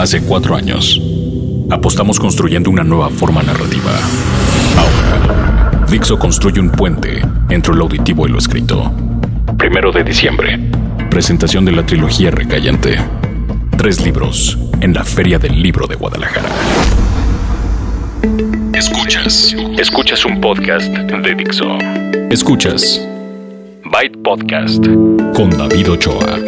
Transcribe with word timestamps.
Hace 0.00 0.22
cuatro 0.22 0.56
años, 0.56 0.98
apostamos 1.68 2.18
construyendo 2.18 2.70
una 2.70 2.82
nueva 2.82 3.10
forma 3.10 3.42
narrativa. 3.42 3.92
Ahora, 4.78 5.84
Dixo 5.90 6.18
construye 6.18 6.58
un 6.58 6.70
puente 6.70 7.20
entre 7.50 7.74
lo 7.74 7.82
auditivo 7.82 8.26
y 8.26 8.30
lo 8.30 8.38
escrito. 8.38 8.90
Primero 9.58 9.92
de 9.92 10.02
diciembre, 10.02 10.58
presentación 11.10 11.66
de 11.66 11.72
la 11.72 11.84
trilogía 11.84 12.30
Recayente. 12.30 12.96
Tres 13.76 14.02
libros 14.02 14.58
en 14.80 14.94
la 14.94 15.04
Feria 15.04 15.38
del 15.38 15.62
Libro 15.62 15.86
de 15.86 15.96
Guadalajara. 15.96 16.48
Escuchas. 18.72 19.54
Escuchas 19.76 20.24
un 20.24 20.40
podcast 20.40 20.88
de 20.88 21.34
Dixo. 21.34 21.76
Escuchas 22.30 23.06
Byte 23.84 24.16
Podcast 24.22 24.82
con 25.34 25.50
David 25.50 25.90
Ochoa. 25.90 26.38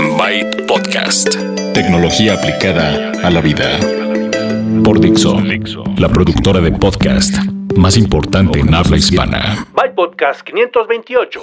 Podcast. 0.72 1.36
Tecnología 1.74 2.32
aplicada 2.32 3.12
a 3.22 3.30
la 3.30 3.42
vida. 3.42 3.78
Por 4.82 5.00
Dixo, 5.00 5.36
la 5.98 6.08
productora 6.08 6.62
de 6.62 6.72
podcast 6.72 7.36
más 7.76 7.98
importante 7.98 8.58
en 8.58 8.72
habla 8.72 8.96
hispana. 8.96 9.66
Byte 9.74 9.94
Podcast 9.94 10.40
528. 10.40 11.40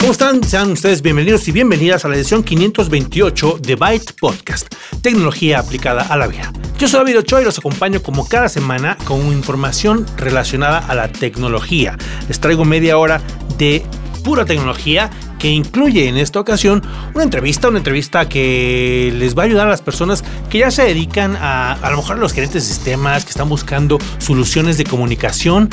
¿Cómo 0.00 0.10
están? 0.10 0.42
Sean 0.42 0.72
ustedes 0.72 1.00
bienvenidos 1.00 1.46
y 1.46 1.52
bienvenidas 1.52 2.04
a 2.04 2.08
la 2.08 2.16
edición 2.16 2.42
528 2.42 3.58
de 3.60 3.76
Byte 3.76 4.14
Podcast, 4.18 4.74
tecnología 5.00 5.60
aplicada 5.60 6.08
a 6.08 6.16
la 6.16 6.26
vida. 6.26 6.52
Yo 6.76 6.88
soy 6.88 7.04
David 7.04 7.20
Ochoa 7.20 7.42
y 7.42 7.44
los 7.44 7.58
acompaño 7.58 8.02
como 8.02 8.26
cada 8.26 8.48
semana 8.48 8.98
con 9.04 9.24
información 9.28 10.04
relacionada 10.16 10.78
a 10.80 10.96
la 10.96 11.12
tecnología. 11.12 11.96
Les 12.26 12.40
traigo 12.40 12.64
media 12.64 12.98
hora 12.98 13.20
de 13.58 13.84
pura 14.24 14.44
tecnología 14.44 15.08
que 15.38 15.48
incluye 15.48 16.08
en 16.08 16.16
esta 16.16 16.40
ocasión 16.40 16.82
una 17.14 17.24
entrevista, 17.24 17.68
una 17.68 17.78
entrevista 17.78 18.28
que 18.28 19.12
les 19.16 19.36
va 19.36 19.42
a 19.42 19.46
ayudar 19.46 19.66
a 19.66 19.70
las 19.70 19.82
personas 19.82 20.24
que 20.50 20.58
ya 20.58 20.70
se 20.70 20.82
dedican 20.82 21.36
a 21.36 21.72
a 21.72 21.90
lo 21.90 21.98
mejor 21.98 22.16
a 22.16 22.18
los 22.18 22.32
gerentes 22.32 22.66
de 22.66 22.74
sistemas, 22.74 23.24
que 23.24 23.30
están 23.30 23.48
buscando 23.48 23.98
soluciones 24.18 24.78
de 24.78 24.84
comunicación. 24.84 25.68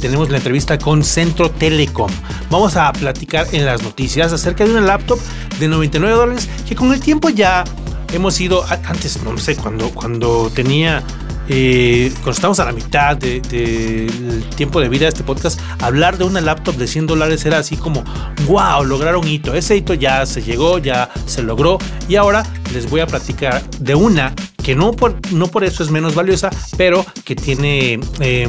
Tenemos 0.00 0.30
la 0.30 0.36
entrevista 0.36 0.78
con 0.78 1.02
Centro 1.02 1.50
Telecom. 1.50 2.10
Vamos 2.50 2.76
a 2.76 2.92
platicar 2.92 3.46
en 3.52 3.66
las 3.66 3.82
noticias 3.82 4.32
acerca 4.32 4.64
de 4.64 4.70
una 4.70 4.80
laptop 4.80 5.18
de 5.58 5.68
99 5.68 6.14
dólares 6.14 6.48
que 6.68 6.76
con 6.76 6.92
el 6.92 7.00
tiempo 7.00 7.30
ya 7.30 7.64
hemos 8.12 8.40
ido, 8.40 8.64
antes 8.86 9.22
no 9.22 9.36
sé, 9.38 9.56
cuando, 9.56 9.90
cuando 9.90 10.50
tenía 10.54 11.02
eh, 11.48 12.10
cuando 12.16 12.32
estamos 12.32 12.60
a 12.60 12.64
la 12.64 12.72
mitad 12.72 13.16
del 13.16 13.42
de, 13.42 14.42
tiempo 14.56 14.80
de 14.80 14.88
vida 14.88 15.04
de 15.04 15.08
este 15.08 15.24
podcast, 15.24 15.60
hablar 15.80 16.18
de 16.18 16.24
una 16.24 16.40
laptop 16.40 16.76
de 16.76 16.86
100 16.86 17.06
dólares 17.06 17.44
era 17.46 17.58
así 17.58 17.76
como, 17.76 18.04
wow, 18.46 18.84
lograron 18.84 19.26
hito. 19.26 19.54
Ese 19.54 19.76
hito 19.76 19.94
ya 19.94 20.26
se 20.26 20.42
llegó, 20.42 20.78
ya 20.78 21.10
se 21.26 21.42
logró. 21.42 21.78
Y 22.08 22.16
ahora 22.16 22.44
les 22.72 22.88
voy 22.90 23.00
a 23.00 23.06
platicar 23.06 23.68
de 23.78 23.94
una 23.94 24.34
que 24.62 24.74
no 24.74 24.92
por, 24.92 25.16
no 25.32 25.46
por 25.48 25.64
eso 25.64 25.82
es 25.82 25.90
menos 25.90 26.14
valiosa, 26.14 26.50
pero 26.76 27.04
que 27.24 27.34
tiene... 27.34 28.00
Eh, 28.20 28.48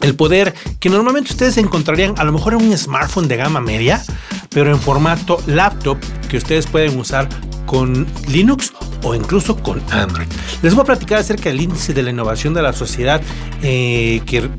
el 0.00 0.14
poder 0.14 0.54
que 0.78 0.88
normalmente 0.90 1.32
ustedes 1.32 1.56
encontrarían 1.58 2.14
a 2.18 2.24
lo 2.24 2.32
mejor 2.32 2.54
en 2.54 2.62
un 2.62 2.78
smartphone 2.78 3.26
de 3.26 3.36
gama 3.36 3.60
media, 3.60 4.00
pero 4.50 4.70
en 4.70 4.78
formato 4.78 5.42
laptop 5.46 5.98
que 6.28 6.36
ustedes 6.36 6.66
pueden 6.66 6.98
usar 6.98 7.28
con 7.66 8.06
Linux 8.28 8.72
o 9.02 9.14
incluso 9.14 9.56
con 9.56 9.82
Android. 9.90 10.28
Les 10.62 10.74
voy 10.74 10.82
a 10.82 10.86
platicar 10.86 11.18
acerca 11.18 11.48
del 11.50 11.60
índice 11.60 11.94
de 11.94 12.02
la 12.02 12.10
innovación 12.10 12.54
de 12.54 12.62
la 12.62 12.72
sociedad 12.72 13.20
eh, 13.62 14.20
que, 14.26 14.50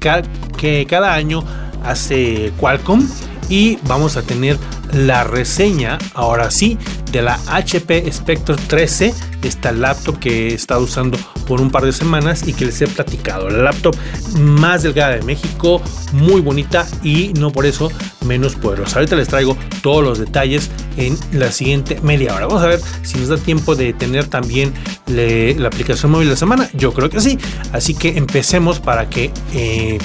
que 0.57 0.85
cada 0.89 1.13
año 1.13 1.43
hace 1.83 2.51
Qualcomm 2.59 3.07
y 3.49 3.77
vamos 3.83 4.15
a 4.15 4.21
tener 4.21 4.57
la 4.93 5.23
reseña, 5.23 5.97
ahora 6.13 6.51
sí, 6.51 6.77
de 7.11 7.21
la 7.21 7.39
HP 7.47 8.11
Spectre 8.11 8.55
13, 8.55 9.13
esta 9.43 9.71
laptop 9.71 10.19
que 10.19 10.49
he 10.49 10.53
estado 10.53 10.81
usando 10.81 11.17
por 11.47 11.61
un 11.61 11.71
par 11.71 11.83
de 11.83 11.91
semanas 11.91 12.47
y 12.47 12.53
que 12.53 12.65
les 12.65 12.81
he 12.81 12.87
platicado. 12.87 13.49
La 13.49 13.63
laptop 13.63 13.95
más 14.39 14.83
delgada 14.83 15.15
de 15.15 15.23
México, 15.23 15.81
muy 16.13 16.41
bonita 16.41 16.87
y 17.03 17.33
no 17.39 17.51
por 17.51 17.65
eso 17.65 17.91
menos 18.25 18.55
poderosa. 18.55 18.97
Ahorita 18.97 19.15
les 19.15 19.27
traigo 19.27 19.57
todos 19.81 20.03
los 20.03 20.19
detalles 20.19 20.69
en 20.97 21.17
la 21.31 21.51
siguiente 21.51 21.99
media 22.01 22.35
hora. 22.35 22.47
Vamos 22.47 22.63
a 22.63 22.67
ver 22.67 22.79
si 23.01 23.17
nos 23.17 23.29
da 23.29 23.37
tiempo 23.37 23.75
de 23.75 23.93
tener 23.93 24.27
también 24.27 24.73
la 25.07 25.67
aplicación 25.67 26.11
móvil 26.11 26.27
de 26.27 26.33
la 26.33 26.39
semana. 26.39 26.69
Yo 26.73 26.93
creo 26.93 27.09
que 27.09 27.19
sí. 27.19 27.39
Así 27.73 27.95
que 27.95 28.17
empecemos 28.17 28.79
para 28.79 29.09
que 29.09 29.31
eh, 29.53 29.97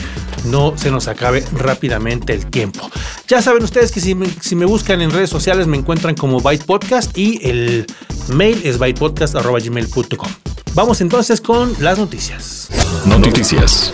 no 0.44 0.76
se 0.76 0.90
nos 0.90 1.08
acabe 1.08 1.44
rápidamente 1.52 2.32
el 2.32 2.46
tiempo. 2.46 2.90
Ya 3.28 3.42
saben 3.42 3.62
ustedes 3.62 3.92
que 3.92 4.00
si 4.00 4.14
me, 4.14 4.26
si 4.40 4.56
me 4.56 4.64
buscan 4.64 5.00
en 5.00 5.10
redes 5.10 5.30
sociales 5.30 5.66
me 5.66 5.76
encuentran 5.76 6.14
como 6.14 6.40
Byte 6.40 6.64
Podcast 6.64 7.16
y 7.16 7.40
el 7.42 7.86
mail 8.28 8.60
es 8.64 8.78
bytepodcast.gmail.com. 8.78 10.30
Vamos 10.74 11.00
entonces 11.00 11.40
con 11.40 11.72
las 11.80 11.98
noticias. 11.98 12.68
Noticias. 13.06 13.92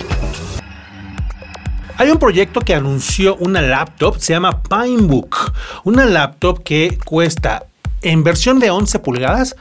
Hay 1.96 2.10
un 2.10 2.18
proyecto 2.18 2.60
que 2.60 2.74
anunció 2.74 3.36
una 3.36 3.60
laptop, 3.60 4.18
se 4.18 4.32
llama 4.32 4.62
Pinebook. 4.62 5.52
Una 5.84 6.06
laptop 6.06 6.62
que 6.62 6.98
cuesta 7.04 7.66
en 8.00 8.24
versión 8.24 8.58
de 8.58 8.70
11 8.70 9.00
pulgadas 9.00 9.56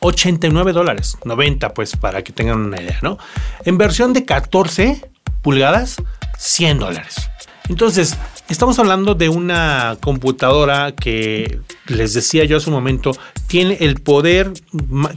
89 0.00 0.72
dólares, 0.72 1.16
90 1.24 1.72
pues 1.74 1.96
para 1.96 2.22
que 2.22 2.32
tengan 2.32 2.58
una 2.60 2.80
idea, 2.80 2.98
¿no? 3.02 3.18
En 3.64 3.78
versión 3.78 4.12
de 4.12 4.24
14 4.24 5.08
pulgadas, 5.42 5.96
100 6.40 6.78
dólares. 6.78 7.30
Entonces, 7.68 8.16
estamos 8.48 8.78
hablando 8.80 9.14
de 9.14 9.28
una 9.28 9.96
computadora 10.00 10.92
que, 10.92 11.60
les 11.86 12.14
decía 12.14 12.44
yo 12.44 12.56
hace 12.56 12.68
un 12.68 12.74
momento, 12.74 13.12
tiene 13.46 13.76
el 13.80 14.00
poder 14.00 14.52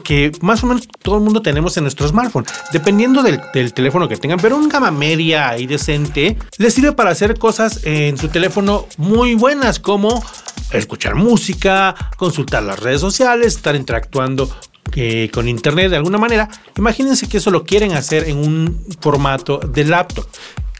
que 0.04 0.32
más 0.42 0.64
o 0.64 0.68
menos 0.68 0.88
todo 1.02 1.18
el 1.18 1.24
mundo 1.24 1.42
tenemos 1.42 1.76
en 1.78 1.84
nuestro 1.84 2.08
smartphone, 2.08 2.46
dependiendo 2.72 3.24
del, 3.24 3.42
teléfono 3.74 4.08
que 4.08 4.18
tengan, 4.18 4.40
pero 4.40 4.56
un 4.56 4.70
gama 4.70 4.92
media 4.92 5.58
y 5.58 5.66
decente 5.66 6.38
les 6.58 6.74
sirve 6.74 6.92
para 6.92 7.10
hacer 7.10 7.40
cosas 7.40 7.80
en 7.86 8.18
su 8.18 8.28
teléfono 8.28 8.86
muy 8.98 9.34
buenas, 9.34 9.80
como 9.80 10.24
escuchar 10.72 11.16
música, 11.16 11.96
consultar 12.18 12.62
las 12.64 12.80
redes 12.80 13.02
sociales, 13.02 13.56
estar 13.56 13.76
interactuando 13.76 14.48
eh, 14.96 15.32
con 15.34 15.48
internet 15.48 15.90
de 15.90 15.96
alguna 15.98 16.20
manera, 16.20 16.50
imagínense 16.78 17.28
que 17.28 17.38
eso 17.38 17.50
lo 17.50 17.64
quieren 17.64 17.94
hacer 17.94 18.30
en 18.30 18.38
un 18.38 18.86
formato 19.00 19.58
de 19.58 19.86
laptop, 19.86 20.28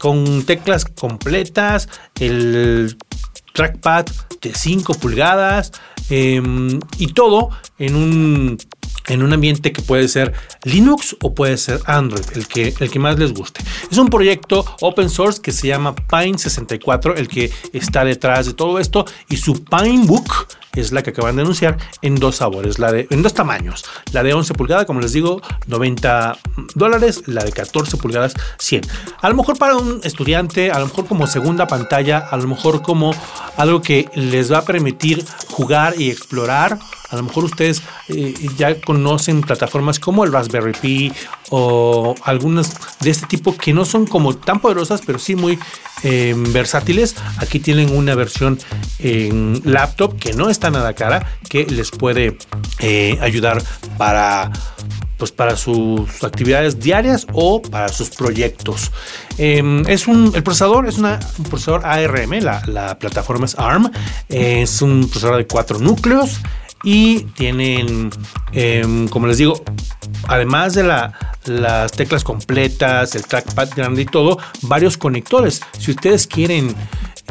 con 0.04 0.42
teclas 0.42 0.84
completas, 0.84 1.88
el 2.20 2.94
trackpad 3.54 4.04
de 4.42 4.52
5 4.52 4.92
pulgadas 5.00 5.72
eh, 6.10 6.42
y 6.98 7.06
todo 7.14 7.48
en 7.78 7.94
un, 7.94 8.58
en 9.06 9.22
un 9.22 9.32
ambiente 9.32 9.72
que 9.72 9.80
puede 9.80 10.08
ser 10.08 10.34
Linux 10.64 11.16
o 11.22 11.34
puede 11.34 11.56
ser 11.56 11.80
Android, 11.86 12.22
el 12.34 12.46
que, 12.46 12.74
el 12.80 12.90
que 12.90 12.98
más 12.98 13.18
les 13.18 13.32
guste. 13.32 13.62
Es 13.90 13.96
un 13.96 14.08
proyecto 14.08 14.66
open 14.82 15.08
source 15.08 15.40
que 15.40 15.52
se 15.52 15.68
llama 15.68 15.94
Pine64, 15.94 17.14
el 17.16 17.26
que 17.26 17.50
está 17.72 18.04
detrás 18.04 18.44
de 18.44 18.52
todo 18.52 18.78
esto, 18.78 19.06
y 19.30 19.38
su 19.38 19.64
Pinebook 19.64 20.48
es 20.76 20.92
la 20.92 21.02
que 21.02 21.10
acaban 21.10 21.36
de 21.36 21.42
anunciar 21.42 21.76
en 22.02 22.16
dos 22.16 22.36
sabores, 22.36 22.78
la 22.78 22.92
de, 22.92 23.06
en 23.10 23.22
dos 23.22 23.34
tamaños. 23.34 23.84
La 24.12 24.22
de 24.22 24.34
11 24.34 24.54
pulgadas, 24.54 24.86
como 24.86 25.00
les 25.00 25.12
digo, 25.12 25.40
90 25.66 26.38
dólares, 26.74 27.22
la 27.26 27.44
de 27.44 27.52
14 27.52 27.96
pulgadas, 27.96 28.34
100. 28.58 28.82
A 29.20 29.28
lo 29.28 29.36
mejor 29.36 29.58
para 29.58 29.76
un 29.76 30.00
estudiante, 30.04 30.70
a 30.70 30.78
lo 30.78 30.86
mejor 30.86 31.06
como 31.06 31.26
segunda 31.26 31.66
pantalla, 31.66 32.18
a 32.18 32.36
lo 32.36 32.46
mejor 32.46 32.82
como 32.82 33.14
algo 33.56 33.82
que 33.82 34.08
les 34.14 34.52
va 34.52 34.58
a 34.58 34.64
permitir 34.64 35.24
jugar 35.48 35.94
y 35.98 36.10
explorar. 36.10 36.78
A 37.10 37.16
lo 37.16 37.22
mejor 37.24 37.44
ustedes 37.44 37.82
eh, 38.08 38.34
ya 38.56 38.80
conocen 38.80 39.42
plataformas 39.42 39.98
como 39.98 40.24
el 40.24 40.32
Raspberry 40.32 40.72
Pi 40.72 41.12
o 41.50 42.14
algunas 42.24 42.74
de 43.00 43.10
este 43.10 43.26
tipo 43.26 43.56
que 43.56 43.72
no 43.72 43.84
son 43.84 44.06
como 44.06 44.34
tan 44.34 44.60
poderosas, 44.60 45.02
pero 45.04 45.18
sí 45.18 45.36
muy 45.36 45.58
eh, 46.02 46.34
versátiles. 46.36 47.14
Aquí 47.38 47.60
tienen 47.60 47.96
una 47.96 48.14
versión 48.14 48.58
en 48.98 49.60
laptop 49.64 50.18
que 50.18 50.32
no 50.32 50.50
está 50.50 50.70
nada 50.70 50.92
cara, 50.94 51.38
que 51.48 51.64
les 51.64 51.90
puede 51.90 52.36
eh, 52.80 53.18
ayudar 53.20 53.62
para 53.96 54.50
pues 55.16 55.30
para 55.30 55.56
sus 55.56 56.24
actividades 56.24 56.80
diarias 56.80 57.26
o 57.32 57.62
para 57.62 57.88
sus 57.88 58.10
proyectos. 58.10 58.90
Eh, 59.38 59.82
es 59.86 60.06
un, 60.08 60.32
el 60.34 60.42
procesador 60.42 60.88
es 60.88 60.98
una, 60.98 61.20
un 61.38 61.44
procesador 61.44 61.86
ARM, 61.86 62.40
la, 62.40 62.62
la, 62.66 62.98
plataforma 62.98 63.46
es 63.46 63.56
ARM, 63.56 63.90
es 64.28 64.82
un 64.82 65.08
procesador 65.08 65.38
de 65.38 65.46
cuatro 65.46 65.78
núcleos 65.78 66.40
y 66.84 67.20
tienen, 67.34 68.10
eh, 68.52 69.06
como 69.10 69.26
les 69.26 69.38
digo, 69.38 69.62
además 70.28 70.74
de 70.74 70.84
la, 70.84 71.18
las 71.46 71.92
teclas 71.92 72.22
completas, 72.22 73.14
el 73.14 73.26
trackpad 73.26 73.70
grande 73.74 74.02
y 74.02 74.06
todo, 74.06 74.38
varios 74.62 74.96
conectores. 74.96 75.62
Si 75.78 75.90
ustedes 75.90 76.26
quieren 76.26 76.74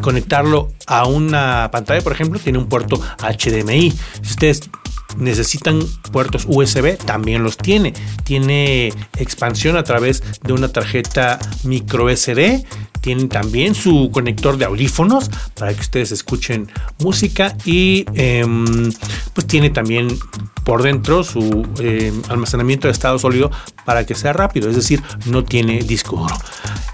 conectarlo 0.02 0.72
a 0.88 1.06
una 1.06 1.70
pantalla, 1.72 2.02
por 2.02 2.14
ejemplo, 2.14 2.40
tiene 2.40 2.58
un 2.58 2.68
puerto 2.68 3.00
HDMI. 3.20 3.92
Si 4.22 4.32
ustedes 4.32 4.70
necesitan 5.18 5.82
puertos 6.12 6.46
USB, 6.48 6.98
también 6.98 7.44
los 7.44 7.58
tiene. 7.58 7.94
Tiene 8.24 8.94
expansión 9.18 9.78
a 9.78 9.84
través 9.84 10.24
de 10.44 10.54
una 10.54 10.70
tarjeta 10.70 11.40
micro 11.64 12.10
SD. 12.10 12.66
Tienen 13.04 13.28
también 13.28 13.76
su 13.76 14.10
conector 14.14 14.56
de 14.56 14.64
audífonos 14.64 15.30
para 15.60 15.74
que 15.74 15.82
ustedes 15.82 16.14
escuchen 16.14 16.70
música 17.00 17.54
y 17.66 18.06
em, 18.14 18.90
pues 19.34 19.46
tiene 19.46 19.70
también 19.70 20.18
por 20.64 20.84
dentro 20.84 21.26
su 21.26 21.68
em, 21.80 22.22
almacenamiento 22.30 22.88
de 22.88 22.94
estado 22.94 23.20
sólido 23.20 23.52
para 23.84 24.06
que 24.06 24.16
sea 24.16 24.32
rápido, 24.32 24.70
es 24.70 24.78
decir, 24.78 25.04
no 25.26 25.44
tiene 25.44 25.80
disco 25.82 26.16
duro. 26.16 26.36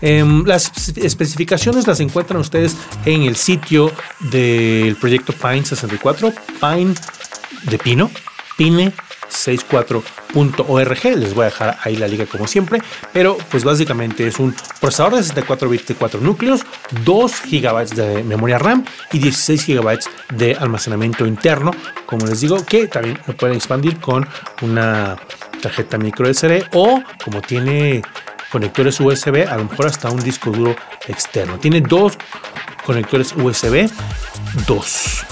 Em, 0.01 0.43
las 0.45 0.89
especificaciones 0.97 1.85
las 1.85 1.99
encuentran 1.99 2.41
ustedes 2.41 2.75
en 3.05 3.21
el 3.21 3.35
sitio 3.35 3.91
del 4.31 4.95
proyecto 4.95 5.31
Pine 5.33 5.63
64, 5.63 6.33
Pine 6.59 6.95
de 7.69 7.77
Pino, 7.77 8.09
Pine 8.57 8.91
64.org. 9.29 11.03
Les 11.17 11.33
voy 11.33 11.43
a 11.43 11.45
dejar 11.45 11.77
ahí 11.83 11.95
la 11.95 12.07
liga 12.07 12.25
como 12.25 12.47
siempre. 12.47 12.81
Pero 13.13 13.37
pues 13.49 13.63
básicamente 13.63 14.27
es 14.27 14.39
un 14.39 14.55
procesador 14.79 15.15
de 15.15 15.23
64 15.23 15.69
bits 15.69 15.87
de 15.87 15.95
4 15.95 16.21
núcleos, 16.21 16.61
2 17.03 17.33
GB 17.49 17.89
de 17.95 18.23
memoria 18.23 18.59
RAM 18.59 18.85
y 19.11 19.19
16 19.19 19.67
GB 19.67 19.99
de 20.35 20.55
almacenamiento 20.55 21.25
interno. 21.25 21.71
Como 22.05 22.25
les 22.25 22.41
digo, 22.41 22.63
que 22.65 22.87
también 22.87 23.19
lo 23.27 23.35
pueden 23.35 23.55
expandir 23.55 23.99
con 23.99 24.27
una 24.61 25.17
tarjeta 25.61 25.97
micro 25.97 26.31
SD 26.33 26.65
o 26.73 27.01
como 27.23 27.41
tiene 27.41 28.01
conectores 28.51 28.99
USB, 28.99 29.47
a 29.47 29.57
lo 29.57 29.65
mejor 29.65 29.87
hasta 29.87 30.09
un 30.09 30.21
disco 30.21 30.51
duro 30.51 30.75
externo. 31.07 31.59
Tiene 31.59 31.81
dos 31.81 32.17
conectores 32.85 33.33
USB, 33.33 33.89
dos. 34.67 35.25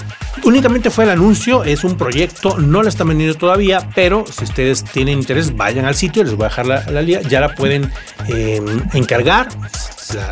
Únicamente 0.44 0.90
fue 0.90 1.04
el 1.04 1.10
anuncio, 1.10 1.64
es 1.64 1.84
un 1.84 1.98
proyecto, 1.98 2.58
no 2.58 2.82
lo 2.82 2.90
están 2.90 3.08
vendiendo 3.08 3.36
todavía, 3.36 3.90
pero 3.96 4.26
si 4.30 4.46
ustedes 4.46 4.84
tienen 4.84 5.20
interés, 5.20 5.56
vayan 5.56 5.86
al 5.86 5.96
sitio, 5.96 6.24
les 6.24 6.36
voy 6.36 6.46
a 6.46 6.50
dejar 6.50 6.68
la, 6.68 6.84
la 6.90 7.02
ya 7.02 7.40
la 7.40 7.54
pueden 7.54 7.92
em, 8.28 8.66
encargar, 8.94 9.50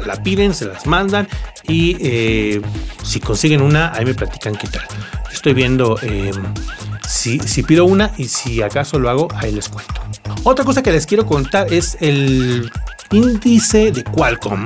la, 0.05 0.15
piden, 0.23 0.53
se 0.53 0.65
las 0.65 0.85
mandan 0.85 1.27
y 1.67 1.97
eh, 1.99 2.61
si 3.03 3.19
consiguen 3.19 3.61
una, 3.61 3.93
ahí 3.93 4.05
me 4.05 4.13
platican 4.13 4.55
qué 4.55 4.67
tal. 4.67 4.83
Estoy 5.33 5.53
viendo 5.53 5.99
em, 6.01 6.33
si 7.07 7.63
pido 7.63 7.85
una 7.85 8.11
y 8.17 8.25
si 8.25 8.61
acaso 8.61 8.99
lo 8.99 9.09
hago, 9.09 9.27
ahí 9.35 9.51
les 9.51 9.69
cuento. 9.69 9.93
Otra 10.43 10.63
cosa 10.63 10.81
que 10.81 10.91
les 10.91 11.05
quiero 11.05 11.25
contar 11.25 11.71
es 11.73 11.97
el 11.99 12.71
índice 13.11 13.91
de 13.91 14.03
Qualcomm 14.03 14.63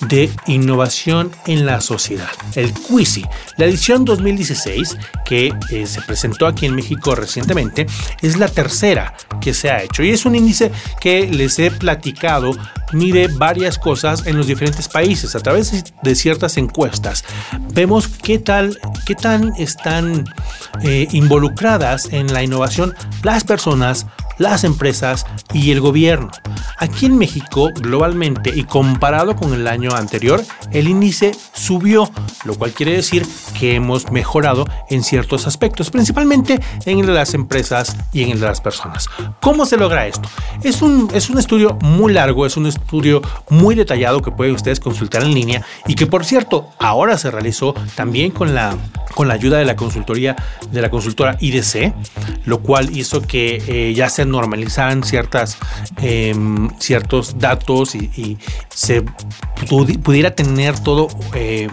de 0.00 0.30
innovación 0.46 1.30
en 1.46 1.66
la 1.66 1.80
sociedad, 1.80 2.30
el 2.54 2.72
QUISI. 2.72 3.24
La 3.56 3.66
edición 3.66 4.04
2016, 4.04 4.96
que 5.24 5.52
eh, 5.70 5.86
se 5.86 6.02
presentó 6.02 6.46
aquí 6.46 6.66
en 6.66 6.74
México 6.74 7.14
recientemente, 7.14 7.86
es 8.20 8.38
la 8.38 8.48
tercera 8.48 9.14
que 9.40 9.54
se 9.54 9.70
ha 9.70 9.82
hecho 9.82 10.02
y 10.02 10.10
es 10.10 10.24
un 10.24 10.34
índice 10.34 10.70
que 11.00 11.26
les 11.26 11.58
he 11.58 11.70
platicado 11.70 12.52
mide 12.92 13.28
varias 13.28 13.78
cosas 13.78 14.26
en 14.26 14.36
los 14.36 14.46
diferentes 14.46 14.88
países 14.88 15.34
a 15.34 15.40
través 15.40 15.84
de 16.02 16.14
ciertas 16.14 16.56
encuestas. 16.56 17.24
Vemos 17.72 18.08
qué 18.08 18.38
tal, 18.38 18.78
qué 19.06 19.14
tan 19.14 19.52
están 19.56 20.24
eh, 20.82 21.08
involucradas 21.12 22.12
en 22.12 22.32
la 22.32 22.42
innovación 22.42 22.94
las 23.22 23.44
personas, 23.44 24.06
las 24.38 24.64
empresas 24.64 25.26
y 25.52 25.70
el 25.70 25.80
gobierno. 25.80 26.30
Aquí 26.78 27.06
en 27.06 27.16
México, 27.16 27.70
globalmente 27.74 28.50
y 28.54 28.64
comparado 28.64 29.36
con 29.36 29.54
el 29.54 29.68
año 29.68 29.92
anterior, 29.94 30.42
el 30.72 30.88
índice 30.88 31.32
subió, 31.52 32.10
lo 32.44 32.54
cual 32.54 32.72
quiere 32.72 32.92
decir 32.92 33.24
que 33.58 33.76
hemos 33.76 34.10
mejorado 34.10 34.66
en 34.90 35.04
ciertos 35.04 35.46
aspectos, 35.46 35.90
principalmente 35.90 36.60
en 36.86 37.14
las 37.14 37.34
empresas 37.34 37.96
y 38.12 38.24
en 38.30 38.40
las 38.40 38.60
personas. 38.60 39.08
¿Cómo 39.40 39.64
se 39.64 39.76
logra 39.76 40.06
esto? 40.06 40.28
Es 40.62 40.82
un, 40.82 41.08
es 41.14 41.30
un 41.30 41.38
estudio 41.38 41.78
muy 41.80 42.12
largo, 42.12 42.46
es 42.46 42.56
un 42.56 42.66
estudio 42.66 42.81
muy 43.48 43.74
detallado 43.74 44.22
que 44.22 44.30
pueden 44.30 44.54
ustedes 44.54 44.80
consultar 44.80 45.22
en 45.22 45.34
línea 45.34 45.62
y 45.86 45.94
que 45.94 46.06
por 46.06 46.24
cierto 46.24 46.68
ahora 46.78 47.16
se 47.18 47.30
realizó 47.30 47.74
también 47.94 48.30
con 48.30 48.54
la, 48.54 48.76
con 49.14 49.28
la 49.28 49.34
ayuda 49.34 49.58
de 49.58 49.64
la 49.64 49.76
consultoría 49.76 50.36
de 50.70 50.82
la 50.82 50.90
consultora 50.90 51.36
IDC, 51.40 51.92
lo 52.44 52.60
cual 52.60 52.96
hizo 52.96 53.22
que 53.22 53.62
eh, 53.66 53.94
ya 53.94 54.08
se 54.08 54.24
normalizaran 54.24 55.02
ciertas, 55.02 55.56
em, 56.00 56.70
ciertos 56.78 57.38
datos 57.38 57.94
y, 57.94 58.38
se 58.74 59.04
pudiera 59.68 60.34
tener 60.34 60.78
todo 60.78 61.08
eh, 61.34 61.68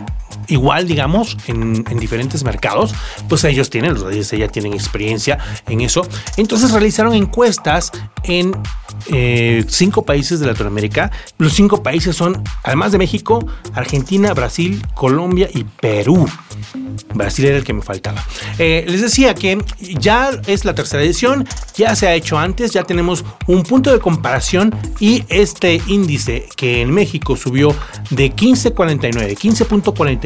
igual, 0.47 0.87
digamos, 0.87 1.37
en, 1.47 1.83
diferentes 1.99 2.43
mercados, 2.43 2.93
pues 3.27 3.43
ellos 3.43 3.69
tienen, 3.69 3.93
los 3.93 4.03
reyes 4.03 4.31
ya 4.31 4.47
tienen 4.47 4.73
experiencia 4.73 5.37
en 5.67 5.81
eso. 5.81 6.07
Entonces 6.37 6.71
realizaron 6.71 7.13
encuestas 7.13 7.91
en 8.23 8.55
eh, 9.11 9.63
cinco 9.67 10.03
países 10.03 10.39
de 10.39 10.47
Latinoamérica. 10.47 11.11
Los 11.37 11.53
cinco 11.53 11.83
países 11.83 12.15
son, 12.15 12.43
además 12.63 12.91
de 12.91 12.97
México, 12.97 13.45
Argentina, 13.73 14.33
Brasil, 14.33 14.81
Colombia 14.93 15.49
y 15.53 15.63
Perú. 15.63 16.27
Brasil 17.13 17.45
era 17.45 17.57
el 17.57 17.63
que 17.63 17.73
me 17.73 17.81
faltaba. 17.81 18.23
Eh, 18.57 18.85
les 18.87 19.01
decía 19.01 19.33
que 19.33 19.57
ya 19.79 20.31
es 20.47 20.65
la 20.65 20.75
tercera 20.75 21.03
edición, 21.03 21.47
ya 21.75 21.95
se 21.95 22.07
ha 22.07 22.13
hecho 22.13 22.37
antes, 22.37 22.71
ya 22.71 22.83
tenemos 22.83 23.25
un 23.47 23.63
punto 23.63 23.91
de 23.91 23.99
comparación 23.99 24.75
y 24.99 25.23
este 25.29 25.81
índice 25.87 26.47
que 26.55 26.81
en 26.81 26.91
México 26.91 27.35
subió 27.35 27.75
de 28.09 28.35
15.49, 28.35 29.37
15.49 29.37 30.18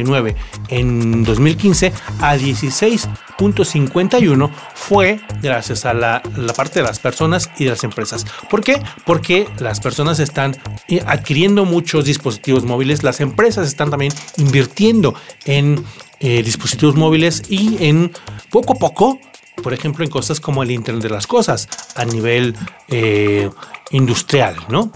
en 0.70 1.24
2015 1.24 1.94
a 2.20 2.36
16.51 2.36 4.52
fue 4.74 5.20
gracias 5.42 5.86
a 5.86 5.94
la, 5.94 6.22
parte 6.56 6.82
de 6.82 6.88
las 6.88 7.00
personas 7.00 7.50
y 7.58 7.64
de 7.66 7.72
las 7.72 7.84
empresas. 7.84 8.26
¿Por 8.50 8.62
qué? 8.62 8.82
Porque 9.06 9.48
las 9.60 9.80
personas 9.80 10.20
están 10.20 10.56
adquiriendo 11.06 11.66
muchos 11.66 12.06
dispositivos 12.06 12.64
móviles, 12.64 13.04
las 13.04 13.20
empresas 13.22 13.68
están 13.68 13.90
también 13.90 14.14
invirtiendo 14.38 15.16
en 15.46 15.84
eh, 16.20 16.44
dispositivos 16.44 16.96
móviles 16.96 17.44
y 17.50 17.84
en 17.86 18.12
poco 18.50 18.74
a 18.74 18.78
poco, 18.78 19.20
por 19.62 19.74
ejemplo, 19.74 20.06
en 20.06 20.12
cosas 20.12 20.40
como 20.40 20.64
el 20.64 20.72
Internet 20.72 21.04
de 21.04 21.10
las 21.10 21.28
Cosas 21.28 21.68
a 21.96 22.06
nivel 22.06 22.56
eh, 22.88 23.50
industrial, 23.92 24.56
¿no? 24.70 24.92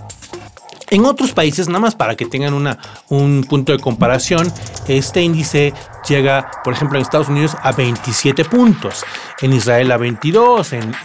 En 0.89 1.05
otros 1.05 1.33
países, 1.33 1.67
nada 1.67 1.79
más 1.79 1.95
para 1.95 2.15
que 2.15 2.25
tengan 2.25 2.53
una, 2.53 2.77
un 3.09 3.43
punto 3.43 3.73
de 3.73 3.79
comparación, 3.79 4.51
este 4.87 5.21
índice 5.21 5.73
llega, 6.07 6.49
por 6.63 6.73
ejemplo, 6.73 6.97
en 6.97 7.03
Estados 7.03 7.27
Unidos 7.27 7.57
a 7.61 7.73
27 7.73 8.45
puntos, 8.45 9.03
en 9.41 9.51
Israel 9.51 9.91
a 9.91 9.97
22, 9.97 10.73
en, 10.73 10.95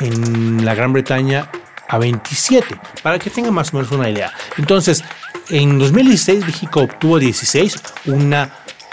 en, 0.00 0.64
la 0.64 0.74
Gran 0.74 0.92
Bretaña 0.92 1.48
a 1.88 1.98
27, 1.98 2.76
para 3.02 3.18
que 3.20 3.30
tengan 3.30 3.54
más 3.54 3.72
o 3.72 3.76
menos 3.76 3.92
una 3.92 4.10
idea. 4.10 4.32
Entonces, 4.58 5.04
en 5.50 5.78
2016 5.78 6.44
México 6.44 6.80
obtuvo 6.80 7.20
16, 7.20 7.80
una 8.06 8.50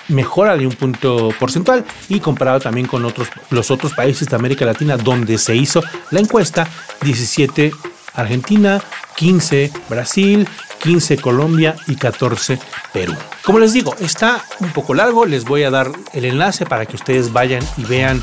mejora 0.10 0.57
de 0.57 0.68
un 0.68 0.74
punto 0.74 1.30
porcentual 1.39 1.86
y 2.07 2.19
comparado 2.19 2.60
también 2.60 2.86
con 2.86 3.04
otros, 3.06 3.30
los 3.50 3.72
otros 3.72 3.94
países 3.94 4.30
de 4.30 4.36
América 4.36 4.66
Latina 4.66 4.98
donde 4.98 5.38
se 5.38 5.56
hizo 5.56 5.81
la 6.12 6.19
encuesta, 6.19 6.68
17 7.01 7.72
Argentina, 8.13 8.82
15 9.15 9.72
Brasil, 9.89 10.48
15 10.82 11.18
Colombia 11.18 11.75
y 11.88 11.96
14 11.96 12.60
Perú. 12.94 13.15
Como 13.44 13.60
les 13.60 13.74
digo, 13.74 13.96
está 14.00 14.44
un 14.60 14.70
poco 14.72 14.94
largo, 14.94 15.25
les 15.25 15.46
voy 15.46 15.63
a 15.63 15.72
dar 15.72 15.91
el 16.13 16.25
enlace 16.25 16.65
para 16.65 16.86
que 16.86 16.96
ustedes 16.96 17.32
vayan 17.34 17.63
y 17.77 17.84
vean 17.84 18.22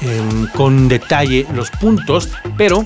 em, 0.00 0.46
con 0.48 0.88
detalle 0.88 1.46
los 1.54 1.70
puntos, 1.70 2.28
pero 2.56 2.84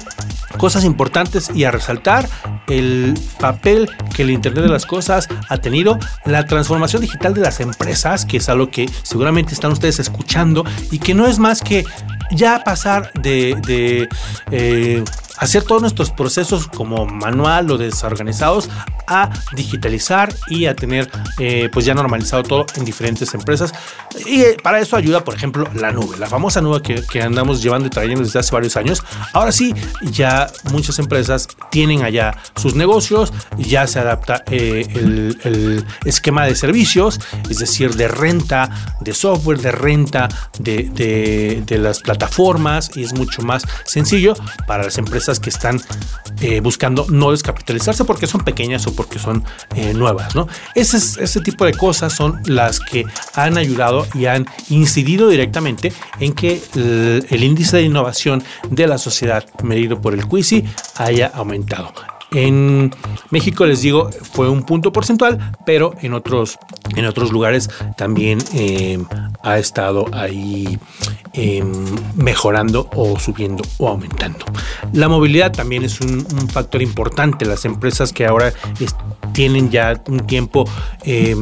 cosas 0.58 0.84
importantes 0.84 1.50
y 1.54 1.64
a 1.64 1.70
resaltar 1.70 2.28
el 2.68 3.18
papel 3.40 3.90
que 4.14 4.22
el 4.22 4.30
Internet 4.30 4.64
de 4.64 4.70
las 4.70 4.86
Cosas 4.86 5.28
ha 5.48 5.58
tenido, 5.58 5.98
la 6.24 6.46
transformación 6.46 7.02
digital 7.02 7.34
de 7.34 7.40
las 7.40 7.60
empresas, 7.60 8.24
que 8.24 8.36
es 8.36 8.48
algo 8.48 8.70
que 8.70 8.88
seguramente 9.02 9.54
están 9.54 9.72
ustedes 9.72 9.98
escuchando 9.98 10.64
y 10.90 10.98
que 10.98 11.14
no 11.14 11.26
es 11.26 11.38
más 11.38 11.62
que 11.62 11.84
ya 12.30 12.62
pasar 12.64 13.12
de, 13.14 14.08
eh, 14.50 15.04
hacer 15.42 15.64
todos 15.64 15.82
nuestros 15.82 16.10
procesos 16.10 16.68
como 16.68 17.04
manual 17.04 17.70
o 17.72 17.78
desorganizados 17.78 18.70
a 19.08 19.30
digitalizar 19.56 20.32
y 20.48 20.66
a 20.66 20.76
tener 20.76 21.10
eh, 21.38 21.68
pues 21.72 21.84
ya 21.84 21.94
normalizado 21.94 22.44
todo 22.44 22.66
en 22.76 22.84
diferentes 22.84 23.34
empresas. 23.34 23.74
Y 24.26 24.42
eh, 24.42 24.56
para 24.62 24.78
eso 24.78 24.96
ayuda 24.96 25.24
por 25.24 25.34
ejemplo 25.34 25.68
la 25.74 25.90
nube 25.90 26.16
la 26.18 26.28
famosa 26.28 26.60
nube 26.60 26.80
que, 26.82 27.22
andamos 27.22 27.62
llevando 27.62 27.86
y 27.86 27.90
trayendo 27.90 28.24
desde 28.24 28.38
hace 28.38 28.52
varios 28.52 28.76
años. 28.76 29.02
Ahora 29.32 29.52
sí 29.52 29.74
ya 30.02 30.46
muchas 30.70 30.98
empresas 30.98 31.48
tienen 31.70 32.02
allá 32.02 32.36
sus 32.56 32.74
negocios 32.74 33.32
ya 33.58 33.86
se 33.86 33.98
adapta 33.98 34.44
eh, 34.50 34.86
el, 34.94 35.84
esquema 36.04 36.46
de 36.46 36.54
servicios 36.54 37.20
es 37.48 37.58
decir 37.58 37.94
de 37.94 38.08
renta 38.08 38.70
de 39.00 39.12
software 39.12 39.58
de 39.58 39.72
renta 39.72 40.28
de, 40.58 41.62
de 41.64 41.78
las 41.78 42.00
plataformas 42.00 42.90
y 42.96 43.02
es 43.02 43.14
mucho 43.14 43.42
más 43.42 43.64
sencillo 43.84 44.34
para 44.66 44.84
las 44.84 44.98
empresas 44.98 45.31
que 45.40 45.50
están 45.50 45.80
eh, 46.40 46.60
buscando 46.60 47.06
no 47.08 47.30
descapitalizarse 47.30 48.04
porque 48.04 48.26
son 48.26 48.42
pequeñas 48.42 48.86
o 48.86 48.94
porque 48.94 49.18
son 49.18 49.44
eh, 49.76 49.94
nuevas, 49.94 50.34
¿no? 50.34 50.48
Ese, 50.74 50.96
ese 50.96 51.40
tipo 51.40 51.64
de 51.64 51.74
cosas 51.74 52.12
son 52.12 52.40
las 52.46 52.80
que 52.80 53.04
han 53.34 53.56
ayudado 53.58 54.06
y 54.14 54.26
han 54.26 54.46
incidido 54.68 55.28
directamente 55.28 55.92
en 56.20 56.32
que 56.32 56.62
el, 56.74 57.26
el 57.30 57.44
índice 57.44 57.76
de 57.76 57.84
innovación 57.84 58.42
de 58.70 58.86
la 58.86 58.98
sociedad 58.98 59.44
medido 59.62 60.00
por 60.00 60.14
el 60.14 60.26
QICI 60.26 60.64
haya 60.96 61.28
aumentado. 61.34 61.92
En 62.34 62.94
México, 63.30 63.66
les 63.66 63.82
digo, 63.82 64.10
fue 64.32 64.48
un 64.48 64.62
punto 64.62 64.92
porcentual, 64.92 65.52
pero 65.66 65.94
en 66.00 66.14
otros, 66.14 66.58
en 66.96 67.06
otros 67.06 67.32
lugares 67.32 67.70
también 67.96 68.38
eh, 68.54 68.98
ha 69.42 69.58
estado 69.58 70.06
ahí 70.12 70.78
eh, 71.34 71.62
mejorando 72.14 72.88
o 72.94 73.18
subiendo 73.18 73.62
o 73.78 73.88
aumentando. 73.88 74.44
La 74.92 75.08
movilidad 75.08 75.52
también 75.52 75.84
es 75.84 76.00
un, 76.00 76.26
factor 76.48 76.82
importante. 76.82 77.44
Las 77.44 77.64
empresas 77.64 78.12
que 78.12 78.26
ahora 78.26 78.52
tienen 79.32 79.70
ya 79.70 80.00
un 80.08 80.26
tiempo 80.26 80.64
eh, 81.04 81.36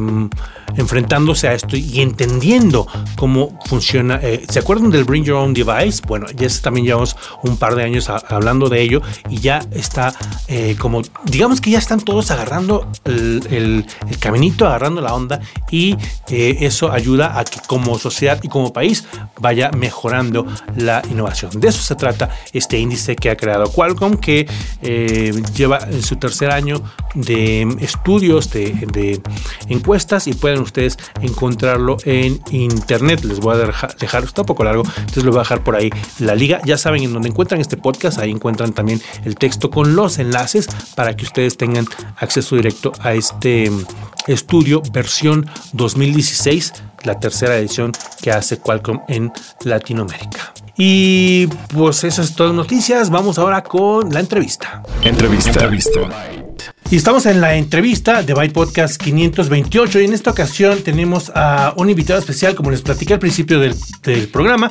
enfrentándose 0.77 1.47
a 1.47 1.53
esto 1.53 1.75
y 1.75 2.01
entendiendo 2.01 2.87
cómo 3.15 3.59
funciona. 3.65 4.19
Eh, 4.21 4.45
¿Se 4.49 4.59
acuerdan 4.59 4.91
del 4.91 5.03
Bring 5.03 5.23
Your 5.23 5.37
Own 5.37 5.53
Device? 5.53 6.01
Bueno, 6.07 6.27
ya 6.35 6.47
también 6.61 6.85
llevamos 6.85 7.15
un 7.43 7.57
par 7.57 7.75
de 7.75 7.83
años 7.83 8.09
hablando 8.09 8.69
de 8.69 8.81
ello 8.81 9.01
y 9.29 9.39
ya 9.39 9.59
está 9.71 10.13
eh, 10.47 10.75
como, 10.79 11.01
digamos 11.25 11.61
que 11.61 11.71
ya 11.71 11.79
están 11.79 11.99
todos 11.99 12.31
agarrando 12.31 12.87
el, 13.05 13.85
caminito, 14.19 14.67
agarrando 14.67 15.01
la 15.01 15.13
onda 15.13 15.39
y 15.69 15.95
eh, 16.29 16.57
eso 16.61 16.91
ayuda 16.91 17.39
a 17.39 17.43
que 17.43 17.59
como 17.67 17.97
sociedad 17.97 18.39
y 18.43 18.47
como 18.47 18.73
país 18.73 19.05
vaya 19.39 19.71
mejorando 19.71 20.45
la 20.75 21.01
innovación. 21.09 21.51
De 21.59 21.69
eso 21.69 21.81
se 21.81 21.95
trata 21.95 22.29
este 22.53 22.77
índice 22.77 23.15
que 23.15 23.29
ha 23.29 23.37
creado 23.37 23.71
Qualcomm, 23.71 24.17
que 24.17 24.47
lleva 25.55 25.79
en 25.89 26.01
su 26.01 26.15
tercer 26.15 26.51
año 26.51 26.81
de 27.13 27.63
estudios, 27.79 28.51
de, 28.51 28.71
de 28.91 29.21
encuestas 29.69 30.27
y 30.27 30.33
pueden 30.33 30.60
ustedes 30.61 30.97
encontrarlo 31.21 31.97
en 32.05 32.41
internet. 32.51 33.23
Les 33.23 33.39
voy 33.39 33.55
a 33.55 33.59
dejar, 33.59 33.95
dejar, 33.97 34.23
está 34.23 34.41
un 34.41 34.47
poco 34.47 34.63
largo, 34.63 34.83
entonces 34.83 35.23
les 35.23 35.31
voy 35.31 35.37
a 35.37 35.43
dejar 35.43 35.63
por 35.63 35.75
ahí 35.75 35.89
la 36.19 36.35
liga. 36.35 36.61
Ya 36.65 36.77
saben 36.77 37.03
en 37.03 37.13
donde 37.13 37.29
encuentran 37.29 37.61
este 37.61 37.77
podcast, 37.77 38.19
ahí 38.19 38.31
encuentran 38.31 38.73
también 38.73 39.01
el 39.25 39.35
texto 39.35 39.69
con 39.69 39.95
los 39.95 40.19
enlaces 40.19 40.67
para 40.95 41.15
que 41.15 41.25
ustedes 41.25 41.57
tengan 41.57 41.85
acceso 42.17 42.55
directo 42.55 42.91
a 42.99 43.13
este 43.13 43.71
estudio 44.27 44.81
versión 44.91 45.49
2016, 45.73 46.73
la 47.03 47.19
tercera 47.19 47.57
edición 47.57 47.91
que 48.21 48.31
hace 48.31 48.57
Qualcomm 48.57 49.01
en 49.07 49.31
Latinoamérica. 49.63 50.53
Y 50.77 51.47
pues 51.47 52.03
esas 52.03 52.29
es 52.29 52.35
todas 52.35 52.53
noticias. 52.53 53.09
Vamos 53.09 53.37
ahora 53.37 53.61
con 53.61 54.11
la 54.11 54.19
entrevista. 54.19 54.81
Entrevista. 55.03 55.51
entrevista. 55.51 56.40
Y 56.91 56.97
estamos 56.97 57.25
en 57.25 57.39
la 57.39 57.55
entrevista 57.55 58.21
de 58.21 58.33
Byte 58.33 58.53
Podcast 58.53 59.01
528 59.01 60.01
y 60.01 60.03
en 60.03 60.13
esta 60.13 60.31
ocasión 60.31 60.83
tenemos 60.83 61.31
a 61.33 61.73
un 61.77 61.89
invitado 61.89 62.19
especial, 62.19 62.53
como 62.53 62.69
les 62.69 62.81
platiqué 62.81 63.13
al 63.13 63.19
principio 63.19 63.61
del, 63.61 63.73
del 64.03 64.27
programa. 64.27 64.69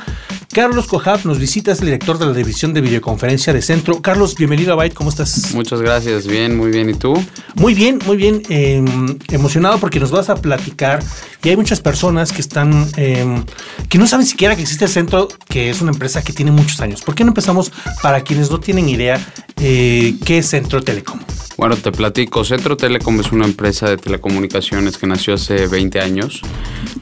Carlos 0.53 0.89
Cojab 0.89 1.25
nos 1.27 1.39
visita, 1.39 1.71
es 1.71 1.79
el 1.79 1.87
director 1.87 2.19
de 2.19 2.27
la 2.27 2.33
división 2.33 2.75
de 2.75 2.81
videoconferencia 2.81 3.53
de 3.53 3.63
Centro. 3.63 4.03
Carlos, 4.03 4.35
bienvenido 4.35 4.73
a 4.73 4.75
Byte, 4.75 4.95
¿cómo 4.95 5.09
estás? 5.09 5.55
Muchas 5.55 5.81
gracias, 5.81 6.27
bien, 6.27 6.57
muy 6.57 6.73
bien. 6.73 6.91
¿Y 6.91 6.95
tú? 6.95 7.15
Muy 7.55 7.73
bien, 7.73 8.01
muy 8.05 8.17
bien. 8.17 8.43
Eh, 8.49 8.85
emocionado 9.31 9.79
porque 9.79 10.01
nos 10.01 10.11
vas 10.11 10.29
a 10.29 10.35
platicar 10.35 11.05
y 11.45 11.51
hay 11.51 11.57
muchas 11.57 11.81
personas 11.81 12.33
que 12.33 12.41
están, 12.41 12.89
eh, 12.97 13.45
que 13.89 13.99
no 13.99 14.09
saben 14.09 14.27
siquiera 14.27 14.57
que 14.57 14.63
existe 14.63 14.87
el 14.87 14.91
Centro, 14.91 15.29
que 15.49 15.71
es 15.71 15.83
una 15.83 15.93
empresa 15.93 16.25
que 16.25 16.33
tiene 16.33 16.51
muchos 16.51 16.81
años. 16.81 17.03
¿Por 17.03 17.15
qué 17.15 17.23
no 17.23 17.31
empezamos 17.31 17.71
para 18.03 18.23
quienes 18.23 18.51
no 18.51 18.59
tienen 18.59 18.89
idea 18.89 19.25
eh, 19.61 20.17
qué 20.25 20.39
es 20.39 20.49
Centro 20.49 20.83
Telecom? 20.83 21.21
Bueno, 21.59 21.77
te 21.77 21.93
platico. 21.93 22.43
Centro 22.43 22.77
Telecom 22.77 23.21
es 23.21 23.31
una 23.31 23.45
empresa 23.45 23.89
de 23.89 23.99
telecomunicaciones 23.99 24.99
que 24.99 25.07
nació 25.07 25.35
hace 25.35 25.69
20 25.69 26.01
años. 26.01 26.43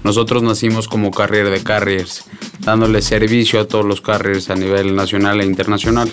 Nosotros 0.04 0.42
nacimos 0.42 0.88
como 0.88 1.10
carrier 1.10 1.50
de 1.50 1.62
carriers, 1.62 2.24
dándole 2.60 3.02
servicio 3.02 3.60
a 3.60 3.68
todos 3.68 3.84
los 3.84 4.00
carriers 4.00 4.50
a 4.50 4.54
nivel 4.54 4.94
nacional 4.94 5.40
e 5.40 5.44
internacional. 5.44 6.10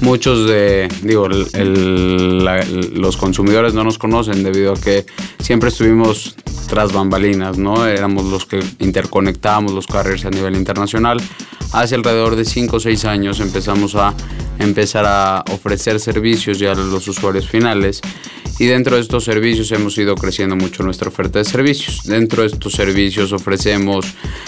Muchos 0.00 0.48
de, 0.48 0.88
digo, 1.02 1.26
el, 1.26 1.46
el, 1.54 2.44
la, 2.44 2.64
los 2.64 3.16
consumidores 3.16 3.74
no 3.74 3.84
nos 3.84 3.98
conocen 3.98 4.42
debido 4.42 4.72
a 4.72 4.76
que 4.80 5.06
siempre 5.40 5.68
estuvimos 5.68 6.36
tras 6.68 6.92
bambalinas, 6.92 7.58
¿no? 7.58 7.86
Éramos 7.86 8.24
los 8.24 8.46
que 8.46 8.60
interconectábamos 8.78 9.72
los 9.72 9.86
carriers 9.86 10.24
a 10.24 10.30
nivel 10.30 10.56
internacional. 10.56 11.20
Hace 11.72 11.94
alrededor 11.94 12.36
de 12.36 12.44
5 12.44 12.76
o 12.76 12.80
6 12.80 13.04
años 13.04 13.40
empezamos 13.40 13.94
a 13.94 14.14
empezar 14.58 15.04
a 15.06 15.44
ofrecer 15.52 16.00
servicios 16.00 16.58
ya 16.58 16.72
a 16.72 16.74
los 16.74 17.08
usuarios 17.08 17.48
finales 17.48 18.00
y 18.58 18.66
dentro 18.66 18.96
de 18.96 19.02
estos 19.02 19.24
servicios 19.24 19.70
hemos 19.72 19.96
ido 19.98 20.14
creciendo 20.14 20.56
mucho 20.56 20.82
nuestra 20.82 21.08
oferta 21.08 21.38
de 21.38 21.44
servicios. 21.44 22.02
Dentro 22.04 22.42
de 22.42 22.48
estos 22.48 22.72
servicios 22.72 23.32
ofrecemos 23.32 24.06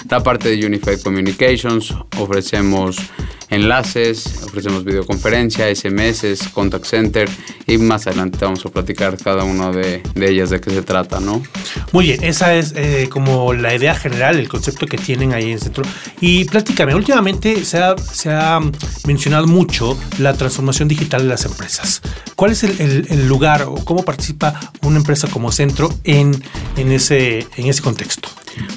la 0.09 0.23
parte 0.23 0.51
de 0.51 0.67
Unified 0.67 1.01
Communications, 1.03 1.95
ofrecemos 2.19 2.97
enlaces, 3.51 4.43
ofrecemos 4.45 4.85
videoconferencia, 4.85 5.75
SMS, 5.75 6.49
contact 6.53 6.85
center 6.85 7.29
y 7.67 7.79
más 7.79 8.07
adelante 8.07 8.39
vamos 8.41 8.65
a 8.65 8.69
platicar 8.69 9.17
cada 9.17 9.45
una 9.45 9.71
de, 9.71 10.03
de 10.15 10.31
ellas 10.31 10.51
de 10.51 10.61
qué 10.61 10.71
se 10.71 10.83
trata, 10.83 11.21
¿no? 11.21 11.43
Muy 11.93 12.07
bien, 12.07 12.25
esa 12.25 12.55
es 12.55 12.73
eh, 12.77 13.09
como 13.11 13.53
la 13.53 13.75
idea 13.75 13.95
general, 13.95 14.39
el 14.39 14.49
concepto 14.49 14.87
que 14.87 14.99
tienen 14.99 15.33
ahí 15.33 15.45
en 15.45 15.53
el 15.53 15.61
centro. 15.61 15.85
Y 16.21 16.45
platícame, 16.45 16.95
últimamente 16.95 17.65
se 17.65 17.79
ha, 17.79 17.97
se 17.97 18.31
ha 18.31 18.61
mencionado 19.07 19.47
mucho 19.47 19.99
la 20.19 20.35
transformación 20.35 20.89
digital 20.89 21.23
de 21.23 21.29
las 21.29 21.45
empresas. 21.45 22.03
¿Cuál 22.37 22.53
es 22.53 22.65
el, 22.65 22.81
el, 22.81 23.07
el 23.11 23.29
lugar 23.29 23.63
o 23.63 23.77
cómo 23.85 24.05
participa 24.05 24.73
una 24.83 24.99
empresa 24.99 25.29
como 25.29 25.53
centro 25.53 25.93
en, 26.05 26.43
en, 26.77 26.93
ese, 26.93 27.47
en 27.57 27.67
ese 27.67 27.83
contexto? 27.83 28.29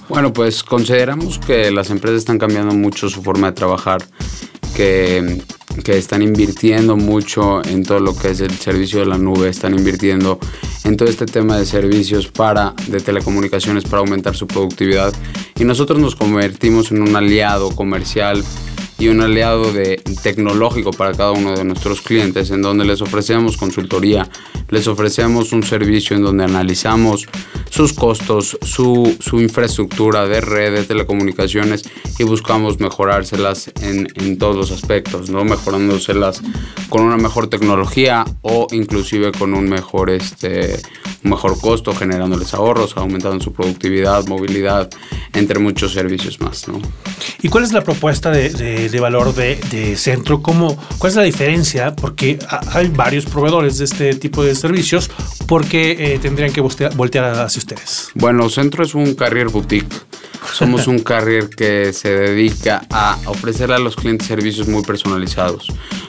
Bueno, 0.09 0.33
pues 0.33 0.63
consideramos 0.63 1.37
que 1.39 1.69
las 1.71 1.89
empresas 1.89 2.19
están 2.19 2.39
cambiando 2.39 2.73
mucho 2.73 3.09
su 3.09 3.21
forma 3.21 3.47
de 3.47 3.53
trabajar 3.53 4.03
que, 4.77 5.41
están 5.87 6.21
invirtiendo 6.21 6.97
mucho 6.97 7.65
en 7.65 7.83
todo 7.83 7.99
lo 7.99 8.15
que 8.15 8.29
es 8.29 8.41
el 8.41 8.51
servicio 8.51 8.99
de 8.99 9.05
la 9.05 9.17
nube, 9.17 9.49
están 9.49 9.73
invirtiendo 9.73 10.37
en 10.83 10.97
todo 10.97 11.09
este 11.09 11.25
tema 11.25 11.57
de 11.57 11.65
servicios 11.65 12.27
para, 12.27 12.73
de 12.87 12.99
telecomunicaciones 12.99 13.85
para 13.85 13.99
aumentar 13.99 14.35
su 14.35 14.47
productividad. 14.47 15.13
Y 15.57 15.63
nosotros 15.63 15.99
nos 15.99 16.15
convertimos 16.15 16.91
en 16.91 17.01
un 17.01 17.15
aliado 17.15 17.75
comercial 17.75 18.43
y 18.99 19.09
un 19.09 19.21
aliado 19.21 19.71
de, 19.71 20.01
tecnológico 20.23 20.91
para 20.91 21.13
cada 21.13 21.31
uno 21.31 21.55
de 21.55 21.63
nuestros 21.63 22.01
clientes, 22.01 22.49
en 22.51 22.61
donde 22.61 22.85
les 22.85 23.01
ofrecemos 23.01 23.57
consultoría, 23.57 24.27
les 24.69 24.87
ofrecemos 24.87 25.51
un 25.51 25.63
servicio 25.63 26.15
en 26.15 26.23
donde 26.23 26.43
analizamos 26.43 27.27
sus 27.69 27.93
costos, 27.93 28.57
su, 28.61 29.15
su 29.19 29.39
infraestructura 29.39 30.25
de 30.27 30.41
red, 30.41 30.73
de 30.73 30.83
telecomunicaciones 30.83 31.83
y 32.17 32.23
buscamos 32.23 32.79
mejorárselas 32.79 33.71
en, 33.81 34.07
en, 34.15 34.37
todos 34.37 34.55
los 34.55 34.71
aspectos, 34.71 35.29
¿no? 35.29 35.43
mejorándoselas 35.43 36.41
con 36.89 37.03
una 37.03 37.17
mejor 37.17 37.47
tecnología 37.47 38.25
o 38.41 38.67
inclusive 38.71 39.31
con 39.31 39.53
un 39.53 39.69
mejor, 39.69 40.09
este, 40.09 40.79
un 41.23 41.31
mejor 41.31 41.59
costo, 41.59 41.93
generándoles 41.93 42.53
ahorros, 42.53 42.95
aumentando 42.97 43.43
su 43.43 43.53
productividad, 43.53 44.25
movilidad, 44.27 44.89
entre 45.33 45.59
muchos 45.59 45.93
servicios 45.93 46.39
más. 46.39 46.67
¿no? 46.67 46.81
¿Y 47.41 47.49
cuál 47.49 47.63
es 47.63 47.73
la 47.73 47.83
propuesta 47.83 48.31
de, 48.31 48.49
de, 48.49 48.89
de 48.89 48.99
valor 48.99 49.33
de, 49.33 49.55
de, 49.71 49.95
Centro? 49.95 50.41
¿Cómo, 50.41 50.77
¿Cuál 50.97 51.11
es 51.11 51.15
la 51.15 51.23
diferencia? 51.23 51.95
Porque 51.95 52.39
hay 52.71 52.87
varios 52.89 53.25
proveedores 53.25 53.77
de 53.77 53.85
este 53.85 54.15
tipo 54.15 54.43
de 54.43 54.55
servicios. 54.55 55.09
¿Por 55.47 55.65
qué 55.65 56.13
eh, 56.13 56.19
tendrían 56.19 56.51
que 56.51 56.61
voltear 56.61 57.25
hacia 57.39 57.59
ustedes? 57.59 58.09
Bueno, 58.15 58.49
Centro 58.49 58.83
es 58.83 58.95
un 58.95 59.15
carrier 59.15 59.49
boutique. 59.49 59.93
Somos 60.53 60.87
un 60.87 60.99
carrier 61.03 61.49
que 61.49 61.93
se 61.93 62.09
dedica 62.09 62.85
a 62.91 63.17
ofrecer 63.25 63.71
a 63.71 63.79
los 63.79 63.95
clientes 63.95 64.27
servicios 64.27 64.67
muy 64.67 64.83
personalizados. 64.83 65.67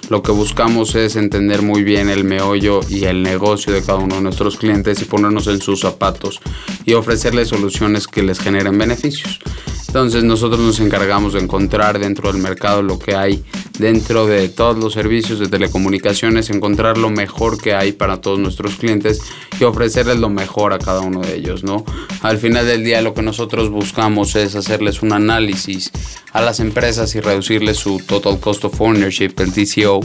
Lo 0.09 0.23
que 0.23 0.33
buscamos 0.33 0.95
es 0.95 1.17
entender 1.17 1.61
muy 1.61 1.83
bien 1.83 2.09
el 2.09 2.25
meollo 2.25 2.81
y 2.89 3.05
el 3.05 3.23
negocio 3.23 3.73
de 3.73 3.83
cada 3.83 3.99
uno 3.99 4.17
de 4.17 4.23
nuestros 4.23 4.57
clientes 4.57 5.03
y 5.03 5.05
ponernos 5.05 5.47
en 5.49 5.61
sus 5.61 5.81
zapatos 5.81 6.41
y 6.87 6.95
ofrecerles 6.95 7.49
soluciones 7.49 8.07
que 8.07 8.23
les 8.23 8.41
generen 8.41 8.79
beneficios. 8.79 9.39
Entonces 9.87 10.25
nosotros 10.25 10.61
nos 10.61 10.81
encargamos 10.81 11.35
de 11.35 11.41
encontrar 11.41 11.99
dentro 11.99 12.33
del 12.33 12.43
mercado 12.43 12.83
lo 12.83 12.99
que 12.99 13.15
hay 13.15 13.45
dentro 13.79 14.27
de 14.27 14.49
todos 14.49 14.77
los 14.77 14.93
servicios 14.93 15.39
de 15.39 15.49
telecomunicaciones, 15.49 16.51
encontrar 16.51 16.99
lo 16.99 17.11
mejor 17.11 17.61
que 17.61 17.75
hay 17.75 17.93
para 17.93 18.21
todos 18.21 18.39
nuestros 18.39 18.75
clientes 18.75 19.21
y 19.59 19.65
ofrecerles 19.65 20.19
lo 20.19 20.29
mejor 20.29 20.73
a 20.73 20.79
cada 20.79 21.01
uno 21.01 21.21
de 21.21 21.37
ellos, 21.37 21.65
¿no? 21.65 21.85
Al 22.23 22.39
final 22.39 22.67
del 22.67 22.85
día 22.85 23.01
lo 23.03 23.15
que 23.15 23.23
nosotros 23.23 23.71
buscamos 23.71 24.35
es 24.37 24.57
hacerles 24.57 25.03
un 25.03 25.13
análisis 25.13 25.93
a 26.33 26.43
las 26.43 26.61
empresas 26.61 27.15
y 27.15 27.21
reducirles 27.21 27.79
su 27.79 27.99
total 27.99 28.39
cost 28.41 28.65
of 28.65 28.81
ownership, 28.81 29.33
el 29.39 29.53
TCO, 29.53 29.98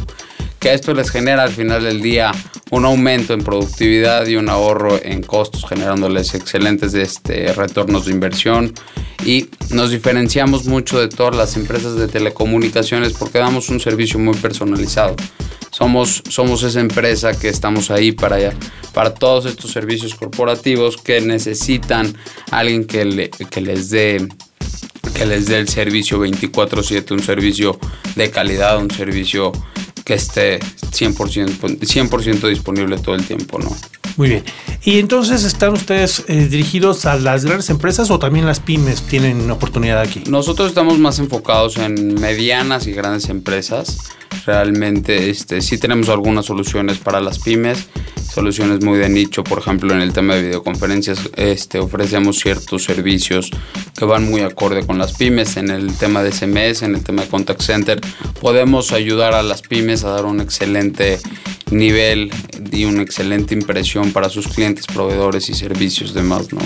que 0.60 0.74
esto 0.74 0.94
les 0.94 1.12
genera 1.12 1.44
al 1.44 1.52
final 1.52 1.84
del 1.84 2.02
día 2.02 2.32
un 2.72 2.86
aumento 2.86 3.34
en 3.34 3.44
productividad 3.44 4.26
y 4.28 4.38
un 4.38 4.50
ahorro 4.50 4.98
en 5.04 5.22
costos, 5.22 5.66
generándoles 5.68 6.34
excelentes 6.34 6.94
este, 6.94 7.52
retornos 7.54 8.06
de 8.06 8.14
inversión 8.14 8.74
y 9.26 9.50
nos 9.72 9.92
diferenciamos 9.92 10.66
mucho 10.66 11.00
de 11.00 11.08
todas 11.08 11.36
las 11.36 11.56
empresas 11.58 11.96
de 11.96 12.08
telecomunicaciones 12.08 13.14
porque 13.14 13.40
damos 13.40 13.70
un 13.70 13.80
servicio 13.80 14.20
muy 14.20 14.36
personalizado. 14.36 15.16
somos, 15.70 16.24
somos 16.30 16.64
esa 16.64 16.80
empresa 16.80 17.38
que 17.38 17.50
estamos 17.50 17.92
ahí 17.92 18.12
para, 18.12 18.38
para 18.94 19.14
todos 19.14 19.46
estos 19.46 19.72
servicios 19.72 20.16
corporativos 20.16 20.98
que 20.98 21.20
necesitan 21.20 22.16
alguien 22.52 22.86
que, 22.86 23.06
le, 23.06 23.30
que 23.30 23.62
les 23.62 23.90
dé 23.90 24.28
que 25.14 25.26
les 25.26 25.46
dé 25.48 25.60
el 25.60 25.68
servicio 25.68 26.18
24/7, 26.20 27.12
un 27.12 27.22
servicio 27.22 27.78
de 28.16 28.32
calidad, 28.32 28.80
un 28.80 28.90
servicio 28.90 29.52
que 30.04 30.14
esté 30.16 30.60
100%, 30.60 31.86
100 31.86 32.42
disponible 32.50 32.98
todo 32.98 33.16
el 33.16 33.26
tiempo, 33.26 33.60
¿no? 33.60 33.76
Muy 34.18 34.30
bien. 34.30 34.44
¿Y 34.84 35.00
entonces 35.00 35.44
están 35.44 35.74
ustedes 35.74 36.24
eh, 36.28 36.48
dirigidos 36.48 37.06
a 37.06 37.16
las 37.16 37.46
grandes 37.46 37.70
empresas 37.70 38.12
o 38.12 38.20
también 38.20 38.46
las 38.46 38.60
pymes 38.60 39.02
tienen 39.04 39.50
oportunidad 39.50 40.02
aquí? 40.02 40.24
Nosotros 40.30 40.70
estamos 40.70 41.00
más 41.00 41.20
enfocados 41.20 41.78
en 41.78 42.20
medianas 42.20 42.86
y 42.86 42.92
grandes 42.92 43.30
empresas. 43.30 44.12
Realmente 44.46 45.30
este, 45.30 45.62
sí 45.62 45.78
tenemos 45.78 46.10
algunas 46.10 46.46
soluciones 46.46 46.98
para 46.98 47.22
las 47.22 47.40
pymes, 47.40 47.88
soluciones 48.34 48.84
muy 48.84 48.98
de 48.98 49.10
nicho, 49.10 49.44
por 49.44 49.60
ejemplo 49.60 49.94
en 49.94 50.02
el 50.02 50.12
tema 50.12 50.36
de 50.36 50.44
videoconferencias 50.44 51.30
este, 51.36 51.80
ofrecemos 51.80 52.40
ciertos 52.40 52.84
servicios 52.84 53.52
que 53.98 54.06
van 54.06 54.30
muy 54.30 54.42
acorde 54.42 54.86
con 54.86 54.98
las 54.98 55.14
pymes, 55.14 55.58
en 55.58 55.70
el 55.70 55.96
tema 55.96 56.24
de 56.24 56.32
SMS, 56.32 56.84
en 56.84 56.96
el 56.96 57.04
tema 57.04 57.24
de 57.24 57.30
contact 57.30 57.62
center, 57.62 58.02
podemos 58.42 58.92
ayudar 58.92 59.34
a 59.34 59.44
las 59.44 59.62
pymes 59.62 60.04
a 60.04 60.10
dar 60.10 60.26
un 60.26 60.42
excelente 60.42 61.20
nivel 61.72 62.32
y 62.72 62.86
una 62.86 63.02
excelente 63.02 63.54
impresión 63.54 64.12
para 64.12 64.30
sus 64.30 64.48
clientes, 64.48 64.86
proveedores 64.88 65.50
y 65.50 65.54
servicios 65.54 66.14
demás, 66.14 66.52
¿no? 66.54 66.62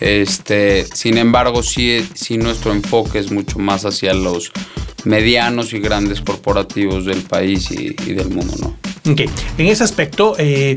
Este, 0.00 0.84
sin 0.84 1.18
embargo, 1.18 1.62
sí, 1.62 2.06
sí 2.14 2.36
nuestro 2.36 2.72
enfoque 2.72 3.18
es 3.18 3.30
mucho 3.30 3.58
más 3.58 3.84
hacia 3.84 4.14
los 4.14 4.52
medianos 5.04 5.72
y 5.72 5.80
grandes 5.80 6.20
corporativos 6.20 7.03
del 7.04 7.22
país 7.22 7.70
y, 7.70 7.90
del 8.12 8.28
mundo, 8.28 8.54
¿no? 8.60 9.12
Ok, 9.12 9.22
en 9.58 9.66
ese 9.66 9.84
aspecto, 9.84 10.34
eh, 10.38 10.76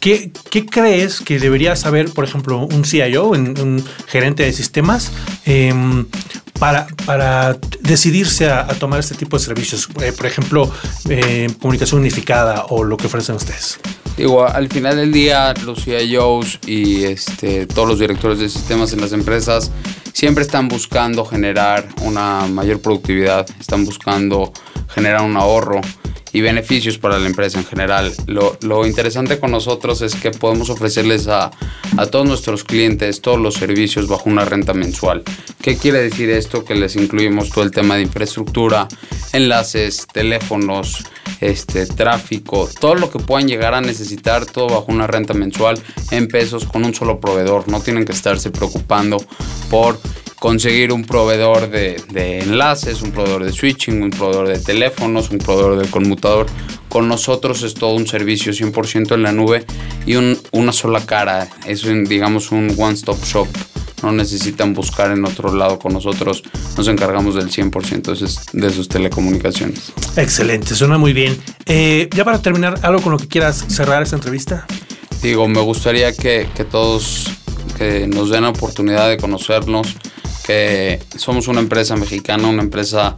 ¿qué, 0.00 0.30
crees 0.70 1.20
que 1.20 1.38
debería 1.38 1.76
saber, 1.76 2.10
por 2.10 2.24
ejemplo, 2.24 2.60
un 2.60 2.84
CIO, 2.84 3.28
un, 3.28 3.84
gerente 4.06 4.44
de 4.44 4.52
sistemas, 4.52 5.12
em, 5.44 6.06
para, 6.58 6.86
para 7.04 7.58
decidirse 7.80 8.48
a, 8.48 8.66
tomar 8.68 9.00
este 9.00 9.14
tipo 9.14 9.36
de 9.38 9.44
servicios? 9.44 9.88
Eh, 10.00 10.12
por 10.12 10.26
ejemplo, 10.26 10.70
eh, 11.08 11.48
comunicación 11.60 12.00
unificada 12.00 12.66
o 12.70 12.84
lo 12.84 12.96
que 12.96 13.06
ofrecen 13.06 13.36
ustedes. 13.36 13.78
Digo, 14.16 14.46
al 14.46 14.68
final 14.68 14.96
del 14.96 15.12
día, 15.12 15.52
los 15.64 15.84
CIOs 15.84 16.60
y 16.66 17.04
este, 17.04 17.66
todos 17.66 17.86
los 17.86 17.98
directores 17.98 18.38
de 18.38 18.48
sistemas 18.48 18.94
en 18.94 19.02
las 19.02 19.12
empresas 19.12 19.70
siempre 20.14 20.42
están 20.42 20.68
buscando 20.68 21.26
generar 21.26 21.86
una 22.00 22.46
mayor 22.46 22.80
productividad, 22.80 23.46
están 23.60 23.84
buscando 23.84 24.54
generar 24.96 25.20
un 25.20 25.36
ahorro 25.36 25.82
y 26.32 26.40
beneficios 26.40 26.96
para 26.96 27.18
la 27.18 27.26
empresa 27.26 27.58
en 27.58 27.66
general. 27.66 28.12
Lo, 28.26 28.86
interesante 28.86 29.38
con 29.38 29.50
nosotros 29.50 30.00
es 30.00 30.14
que 30.14 30.30
podemos 30.30 30.70
ofrecerles 30.70 31.28
a, 31.28 31.50
a, 31.98 32.06
todos 32.06 32.26
nuestros 32.26 32.64
clientes 32.64 33.20
todos 33.20 33.38
los 33.38 33.54
servicios 33.54 34.08
bajo 34.08 34.30
una 34.30 34.46
renta 34.46 34.72
mensual. 34.72 35.22
¿Qué 35.62 35.76
quiere 35.76 36.00
decir 36.02 36.30
esto? 36.30 36.64
Que 36.64 36.74
les 36.74 36.96
incluimos 36.96 37.50
todo 37.50 37.62
el 37.62 37.70
tema 37.70 37.96
de 37.96 38.02
infraestructura, 38.02 38.88
enlaces, 39.32 40.06
teléfonos, 40.10 41.04
este, 41.40 41.86
tráfico, 41.86 42.68
todo 42.80 42.94
lo 42.94 43.10
que 43.10 43.18
puedan 43.18 43.48
llegar 43.48 43.74
a 43.74 43.82
necesitar, 43.82 44.46
todo 44.46 44.68
bajo 44.68 44.86
una 44.88 45.06
renta 45.06 45.34
mensual 45.34 45.78
en 46.10 46.28
pesos 46.28 46.64
con 46.64 46.84
un 46.84 46.94
solo 46.94 47.20
proveedor. 47.20 47.68
No 47.68 47.80
tienen 47.80 48.06
que 48.06 48.12
estarse 48.12 48.50
preocupando 48.50 49.18
por 49.68 49.98
conseguir 50.38 50.92
un 50.92 51.04
proveedor 51.04 51.70
de, 51.70 52.40
enlaces, 52.40 53.02
un 53.02 53.12
proveedor 53.12 53.44
de 53.44 53.52
switching, 53.52 54.02
un 54.02 54.10
proveedor 54.10 54.48
de 54.48 54.58
teléfonos, 54.58 55.30
un 55.30 55.38
proveedor 55.38 55.82
de 55.82 55.90
conmutador. 55.90 56.46
Con 56.88 57.08
nosotros 57.08 57.62
es 57.62 57.74
todo 57.74 57.94
un 57.94 58.06
servicio 58.06 58.52
100% 58.52 59.14
en 59.14 59.22
la 59.22 59.32
nube 59.32 59.64
y 60.06 60.14
una 60.14 60.72
sola 60.72 61.04
cara. 61.04 61.48
Es 61.66 61.82
digamos 61.82 62.52
un 62.52 62.74
one-stop 62.76 63.22
shop 63.24 63.48
no 64.02 64.12
necesitan 64.12 64.74
buscar 64.74 65.10
en 65.10 65.24
otro 65.24 65.54
lado 65.54 65.78
con 65.78 65.92
nosotros. 65.92 66.42
Nos 66.76 66.86
encargamos 66.88 67.34
del 67.34 67.50
100% 67.50 68.52
de 68.52 68.70
sus 68.70 68.88
telecomunicaciones. 68.88 69.92
Excelente, 70.16 70.74
suena 70.74 70.98
muy 70.98 71.12
bien. 71.12 71.36
Eh, 71.66 72.08
ya 72.14 72.24
para 72.24 72.40
terminar, 72.40 72.78
¿algo 72.82 73.02
con 73.02 73.12
lo 73.12 73.18
que 73.18 73.26
quieras 73.26 73.64
cerrar 73.68 74.02
esta 74.02 74.16
entrevista? 74.16 74.66
Digo, 75.22 75.48
me 75.48 75.60
gustaría 75.60 76.12
que, 76.12 76.48
que 76.54 76.64
todos 76.64 77.30
que 77.76 78.06
nos 78.06 78.30
den 78.30 78.42
la 78.42 78.50
oportunidad 78.50 79.08
de 79.08 79.16
conocernos, 79.16 79.96
somos 81.16 81.48
una 81.48 81.60
empresa 81.60 81.96
mexicana, 81.96 82.48
una 82.48 82.62
empresa 82.62 83.16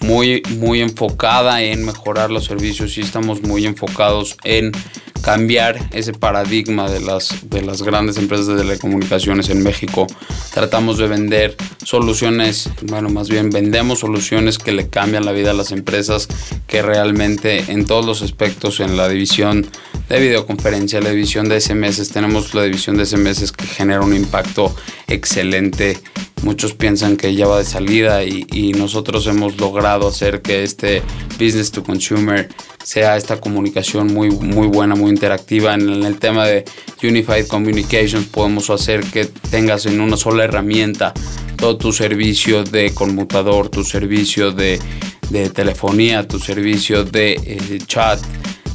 muy, 0.00 0.42
muy 0.58 0.80
enfocada 0.80 1.62
en 1.62 1.84
mejorar 1.84 2.30
los 2.30 2.44
servicios 2.44 2.96
y 2.96 3.02
estamos 3.02 3.42
muy 3.42 3.66
enfocados 3.66 4.36
en 4.44 4.72
cambiar 5.20 5.78
ese 5.92 6.12
paradigma 6.12 6.90
de 6.90 7.00
las, 7.00 7.50
de 7.50 7.62
las 7.62 7.82
grandes 7.82 8.16
empresas 8.16 8.46
de 8.46 8.56
telecomunicaciones 8.56 9.50
en 9.50 9.62
México. 9.62 10.06
Tratamos 10.52 10.98
de 10.98 11.06
vender 11.08 11.56
soluciones, 11.84 12.70
bueno, 12.82 13.10
más 13.10 13.28
bien 13.28 13.50
vendemos 13.50 14.00
soluciones 14.00 14.58
que 14.58 14.72
le 14.72 14.88
cambian 14.88 15.24
la 15.24 15.32
vida 15.32 15.50
a 15.50 15.54
las 15.54 15.72
empresas, 15.72 16.28
que 16.66 16.82
realmente 16.82 17.64
en 17.68 17.84
todos 17.84 18.06
los 18.06 18.22
aspectos, 18.22 18.80
en 18.80 18.96
la 18.96 19.08
división 19.08 19.66
de 20.08 20.20
videoconferencia, 20.20 21.00
la 21.00 21.10
división 21.10 21.48
de 21.48 21.60
SMS, 21.60 22.08
tenemos 22.10 22.54
la 22.54 22.62
división 22.62 22.96
de 22.96 23.06
SMS 23.06 23.52
que 23.52 23.66
genera 23.66 24.00
un 24.00 24.14
impacto 24.14 24.74
excelente. 25.06 25.98
Muchos 26.42 26.72
piensan 26.72 27.16
que 27.16 27.34
ya 27.34 27.46
va 27.46 27.58
de 27.58 27.64
salida 27.64 28.24
y, 28.24 28.72
nosotros 28.72 29.26
hemos 29.26 29.58
logrado 29.58 30.08
hacer 30.08 30.40
que 30.40 30.62
este 30.62 31.02
business 31.38 31.70
to 31.70 31.82
consumer 31.82 32.48
sea 32.82 33.16
esta 33.16 33.38
comunicación 33.38 34.14
muy, 34.14 34.30
muy 34.30 34.68
buena, 34.68 34.94
muy 34.94 35.10
interactiva. 35.10 35.74
En, 35.74 35.88
el 36.04 36.18
tema 36.18 36.46
de 36.46 36.64
Unified 37.02 37.46
Communications 37.46 38.26
podemos 38.26 38.70
hacer 38.70 39.04
que 39.04 39.26
tengas 39.26 39.84
en 39.84 40.00
una 40.00 40.16
sola 40.16 40.44
herramienta 40.44 41.12
todo 41.56 41.76
tu 41.76 41.92
servicio 41.92 42.64
de 42.64 42.94
conmutador, 42.94 43.68
tu 43.68 43.84
servicio 43.84 44.50
de, 44.50 44.80
telefonía, 45.54 46.26
tu 46.26 46.38
servicio 46.38 47.04
de 47.04 47.32
eh, 47.32 47.78
chat, 47.86 48.18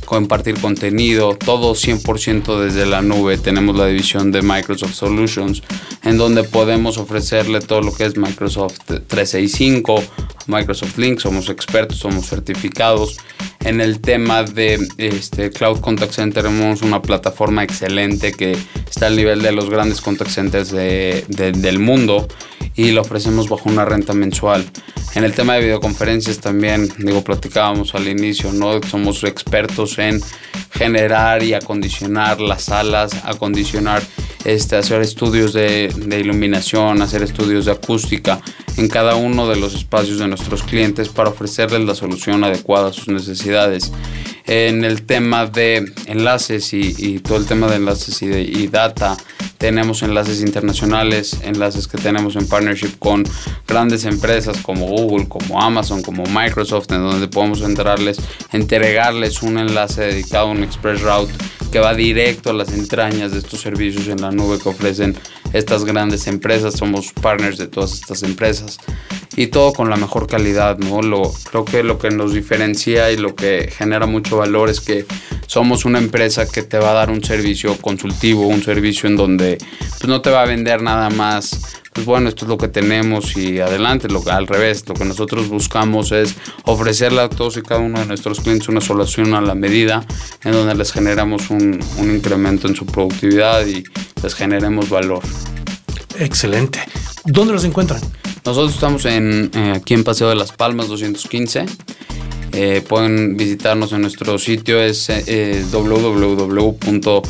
compartir 0.05 0.59
contenido, 0.59 1.35
todo 1.35 1.73
100% 1.73 2.59
desde 2.59 2.85
la 2.85 3.01
nube. 3.01 3.37
Tenemos 3.37 3.75
la 3.75 3.87
división 3.87 4.31
de 4.31 4.41
Microsoft 4.41 4.93
Solutions, 4.93 5.63
en 6.03 6.17
donde 6.17 6.43
podemos 6.43 6.97
ofrecerle 6.97 7.59
todo 7.59 7.81
lo 7.81 7.93
que 7.93 8.05
es 8.05 8.17
Microsoft 8.17 8.79
365, 8.85 10.03
Microsoft 10.47 10.97
Link, 10.97 11.19
somos 11.19 11.49
expertos, 11.49 11.97
somos 11.97 12.27
certificados. 12.27 13.17
En 13.61 13.81
el 13.81 13.99
tema 13.99 14.43
de 14.43 14.87
este, 14.97 15.49
Cloud 15.49 15.79
Contact 15.79 16.13
Center 16.13 16.43
tenemos 16.43 16.83
una 16.83 17.01
plataforma 17.01 17.63
excelente 17.63 18.31
que 18.31 18.55
está 18.87 19.07
al 19.07 19.15
nivel 19.15 19.41
de 19.41 19.51
los 19.51 19.69
grandes 19.69 20.01
contact 20.01 20.29
centers 20.29 20.71
del 20.71 21.79
mundo 21.79 22.27
y 22.75 22.91
lo 22.91 23.01
ofrecemos 23.01 23.49
bajo 23.49 23.69
una 23.69 23.85
renta 23.85 24.13
mensual. 24.13 24.65
En 25.15 25.23
el 25.23 25.33
tema 25.33 25.53
de 25.53 25.61
videoconferencias 25.61 26.39
también, 26.39 26.89
digo, 26.97 27.23
platicábamos 27.23 27.95
al 27.95 28.07
inicio, 28.07 28.51
¿no? 28.51 28.83
Somos 28.83 29.23
expertos 29.23 29.94
en 29.97 30.21
generar 30.71 31.43
y 31.43 31.53
acondicionar 31.53 32.39
las 32.41 32.63
salas, 32.63 33.11
acondicionar, 33.23 34.03
este, 34.43 34.75
hacer 34.75 35.01
estudios 35.01 35.53
de, 35.53 35.93
de 35.95 36.19
iluminación, 36.19 37.01
hacer 37.01 37.23
estudios 37.23 37.65
de 37.65 37.71
acústica 37.71 38.41
en 38.77 38.87
cada 38.87 39.15
uno 39.15 39.47
de 39.47 39.55
los 39.55 39.73
espacios 39.73 40.19
de 40.19 40.27
nuestros 40.27 40.63
clientes 40.63 41.09
para 41.09 41.29
ofrecerles 41.29 41.81
la 41.81 41.95
solución 41.95 42.43
adecuada 42.43 42.89
a 42.89 42.93
sus 42.93 43.07
necesidades 43.07 43.91
en 44.47 44.83
el 44.83 45.03
tema 45.03 45.47
de 45.47 45.91
enlaces 46.05 46.73
y, 46.73 47.19
todo 47.19 47.37
el 47.37 47.45
tema 47.45 47.67
de 47.67 47.77
enlaces 47.77 48.21
y, 48.21 48.27
y, 48.27 48.67
data. 48.67 49.17
Tenemos 49.57 50.03
enlaces 50.03 50.41
internacionales, 50.41 51.37
enlaces 51.43 51.87
que 51.87 51.97
tenemos 51.97 52.35
en 52.35 52.47
partnership 52.47 52.99
con 52.99 53.23
grandes 53.67 54.05
empresas 54.05 54.57
como 54.57 54.85
Google, 54.87 55.27
como 55.27 55.61
Amazon, 55.61 56.01
como 56.01 56.23
Microsoft, 56.25 56.91
en 56.91 57.01
donde 57.01 57.27
podemos 57.27 57.61
entrarles, 57.61 58.17
entregarles 58.51 59.41
un 59.41 59.57
enlace 59.57 60.01
dedicado 60.01 60.47
a 60.47 60.51
un 60.51 60.63
Express 60.63 61.01
Route 61.01 61.33
que 61.71 61.79
va 61.79 61.93
directo 61.93 62.51
a 62.51 62.53
las 62.53 62.71
entrañas 62.73 63.31
de 63.31 63.39
estos 63.39 63.61
servicios 63.61 64.07
en 64.07 64.21
la 64.21 64.31
nube 64.31 64.59
que 64.59 64.69
ofrecen 64.69 65.15
estas 65.57 65.85
grandes 65.85 66.27
empresas. 66.27 66.75
Somos 66.75 67.11
partners 67.13 67.57
de 67.57 67.67
todas 67.67 67.93
estas 67.93 68.23
empresas 68.23 68.77
y 69.35 69.47
todo 69.47 69.73
con 69.73 69.89
la 69.89 69.97
mejor 69.97 70.27
calidad, 70.27 70.77
¿no? 70.77 71.01
Lo, 71.01 71.31
creo 71.49 71.65
que 71.65 71.83
lo 71.83 71.99
que 71.99 72.09
nos 72.09 72.33
diferencia 72.33 73.11
y 73.11 73.17
lo 73.17 73.35
que 73.35 73.69
genera 73.75 74.05
mucho 74.05 74.37
valor 74.37 74.69
es 74.69 74.79
que 74.79 75.05
somos 75.47 75.85
una 75.85 75.99
empresa 75.99 76.47
que 76.47 76.63
te 76.63 76.77
va 76.77 76.91
a 76.91 76.93
dar 76.93 77.09
un 77.09 77.23
servicio 77.23 77.77
consultivo, 77.77 78.47
un 78.47 78.63
servicio 78.63 79.09
en 79.09 79.15
donde 79.15 79.57
pues, 79.99 80.07
no 80.07 80.21
te 80.21 80.29
va 80.29 80.43
a 80.43 80.45
vender 80.45 80.81
nada 80.81 81.09
más 81.09 81.81
pues 81.95 82.05
bueno, 82.05 82.27
esto 82.27 82.43
es 82.43 82.49
lo 82.49 82.57
que 82.57 82.67
tenemos 82.67 83.37
y 83.37 83.61
adelante, 83.61 84.09
lo, 84.09 84.21
al 84.29 84.47
revés, 84.47 84.83
lo 84.85 84.95
que 84.95 85.05
nosotros 85.05 85.47
buscamos 85.47 86.11
es 86.11 86.35
ofrecerle 86.65 87.21
a 87.21 87.29
todos 87.29 87.55
y 87.55 87.61
cada 87.61 87.79
uno 87.79 87.99
de 87.99 88.05
nuestros 88.05 88.41
clientes 88.41 88.67
una 88.67 88.81
solución 88.81 89.33
a 89.33 89.39
la 89.39 89.55
medida 89.55 90.05
en 90.43 90.51
donde 90.51 90.75
les 90.75 90.91
generamos 90.91 91.49
un, 91.49 91.81
un 91.97 92.11
incremento 92.13 92.67
en 92.67 92.75
su 92.75 92.85
productividad 92.85 93.65
y 93.65 93.85
les 94.21 94.35
generemos 94.35 94.89
valor. 94.89 95.21
Excelente. 96.19 96.81
¿Dónde 97.23 97.53
los 97.53 97.63
encuentran? 97.63 98.01
Nosotros 98.43 98.73
estamos 98.73 99.05
en, 99.05 99.49
eh, 99.55 99.71
aquí 99.77 99.93
en 99.93 100.03
Paseo 100.03 100.27
de 100.27 100.35
las 100.35 100.51
Palmas 100.51 100.89
215. 100.89 101.65
Eh, 102.51 102.83
pueden 102.85 103.37
visitarnos 103.37 103.93
en 103.93 104.01
nuestro 104.01 104.37
sitio, 104.37 104.81
es 104.81 105.09
eh, 105.09 105.63
www.centro.com. 105.71 107.25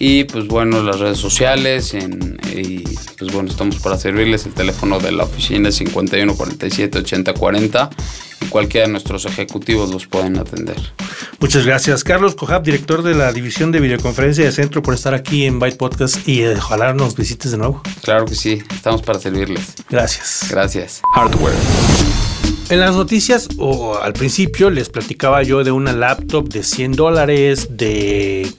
Y 0.00 0.24
pues 0.24 0.46
bueno, 0.46 0.82
las 0.82 1.00
redes 1.00 1.18
sociales 1.18 1.94
y 1.94 2.84
pues 3.18 3.32
bueno, 3.32 3.50
estamos 3.50 3.76
para 3.76 3.98
servirles. 3.98 4.46
El 4.46 4.54
teléfono 4.54 5.00
de 5.00 5.12
la 5.12 5.24
oficina 5.24 5.70
es 5.70 5.74
51 5.76 6.36
47 6.36 6.98
80 6.98 7.34
40 7.34 7.90
y 8.40 8.46
cualquiera 8.46 8.86
de 8.86 8.92
nuestros 8.92 9.26
ejecutivos 9.26 9.90
los 9.90 10.06
pueden 10.06 10.38
atender. 10.38 10.76
Muchas 11.40 11.66
gracias, 11.66 12.04
Carlos 12.04 12.34
Cojab, 12.34 12.62
director 12.62 13.02
de 13.02 13.14
la 13.14 13.32
división 13.32 13.72
de 13.72 13.80
videoconferencia 13.80 14.44
de 14.44 14.52
Centro, 14.52 14.82
por 14.82 14.94
estar 14.94 15.14
aquí 15.14 15.44
en 15.44 15.58
Byte 15.58 15.76
Podcast 15.76 16.28
y 16.28 16.44
ojalá 16.46 16.94
nos 16.94 17.16
visites 17.16 17.52
de 17.52 17.58
nuevo. 17.58 17.82
Claro 18.02 18.24
que 18.24 18.34
sí, 18.34 18.62
estamos 18.74 19.02
para 19.02 19.18
servirles. 19.18 19.74
Gracias. 19.88 20.46
Gracias. 20.50 21.02
Hardware. 21.14 21.54
En 22.70 22.80
las 22.80 22.94
noticias, 22.94 23.48
o 23.56 23.96
al 23.96 24.12
principio, 24.12 24.68
les 24.68 24.90
platicaba 24.90 25.42
yo 25.42 25.64
de 25.64 25.70
una 25.70 25.94
laptop 25.94 26.50
de 26.50 26.62
100 26.62 26.92
dólares, 26.92 27.68
de 27.70 28.52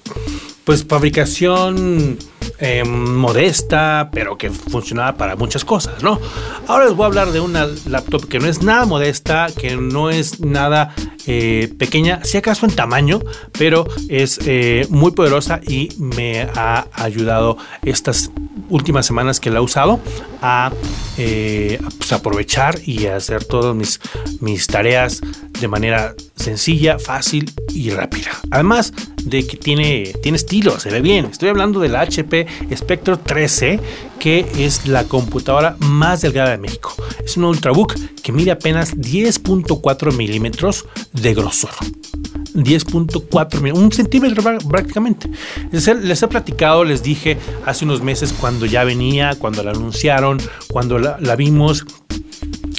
pues 0.63 0.83
fabricación 0.83 2.17
eh, 2.59 2.83
modesta, 2.83 4.09
pero 4.11 4.35
que 4.35 4.49
funcionaba 4.49 5.15
para 5.15 5.35
muchas 5.35 5.63
cosas, 5.63 6.01
¿no? 6.01 6.19
Ahora 6.67 6.85
les 6.85 6.95
voy 6.95 7.03
a 7.03 7.07
hablar 7.07 7.31
de 7.31 7.39
una 7.39 7.67
laptop 7.87 8.27
que 8.27 8.39
no 8.39 8.47
es 8.47 8.63
nada 8.63 8.85
modesta, 8.85 9.47
que 9.55 9.77
no 9.77 10.09
es 10.09 10.39
nada 10.39 10.93
eh, 11.27 11.71
pequeña, 11.77 12.23
si 12.23 12.37
acaso 12.37 12.65
en 12.65 12.75
tamaño, 12.75 13.19
pero 13.57 13.85
es 14.09 14.39
eh, 14.45 14.87
muy 14.89 15.11
poderosa 15.11 15.61
y 15.65 15.89
me 15.97 16.41
ha 16.55 16.87
ayudado 16.93 17.57
estas 17.83 18.31
últimas 18.69 19.05
semanas 19.05 19.39
que 19.39 19.49
la 19.49 19.59
he 19.59 19.61
usado 19.61 19.99
a 20.41 20.71
pues, 21.15 22.13
aprovechar 22.13 22.79
y 22.85 23.07
hacer 23.07 23.43
todas 23.43 23.75
mis, 23.75 23.99
mis 24.39 24.67
tareas 24.67 25.21
de 25.59 25.67
manera 25.67 26.15
sencilla, 26.35 26.99
fácil 26.99 27.51
y 27.73 27.89
rápida. 27.89 28.31
Además 28.51 28.93
de 29.23 29.45
que 29.45 29.57
tiene, 29.57 30.13
tiene 30.23 30.37
estilo, 30.37 30.79
se 30.79 30.89
ve 30.89 31.01
bien. 31.01 31.25
Estoy 31.25 31.49
hablando 31.49 31.79
de 31.79 31.89
la 31.89 32.01
HP 32.01 32.47
Spectre 32.75 33.17
13, 33.17 33.79
que 34.19 34.45
es 34.57 34.87
la 34.87 35.03
computadora 35.03 35.75
más 35.79 36.21
delgada 36.21 36.51
de 36.51 36.57
México. 36.57 36.93
Es 37.23 37.37
un 37.37 37.45
ultrabook 37.45 37.95
que 38.21 38.31
mide 38.31 38.51
apenas 38.51 38.95
10.4 38.95 40.13
milímetros 40.15 40.85
de 41.13 41.33
grosor. 41.33 41.71
10.4 42.63 43.73
un 43.73 43.91
centímetro 43.91 44.43
prácticamente. 44.67 45.29
Les 45.71 45.87
he, 45.87 45.95
les 45.95 46.21
he, 46.21 46.27
platicado, 46.27 46.83
les 46.83 47.03
dije 47.03 47.37
hace 47.65 47.85
unos 47.85 48.01
meses 48.01 48.33
cuando 48.33 48.65
ya 48.65 48.83
venía, 48.83 49.35
cuando 49.37 49.63
la 49.63 49.71
anunciaron, 49.71 50.37
cuando 50.67 50.99
la, 50.99 51.17
la 51.19 51.35
vimos, 51.35 51.85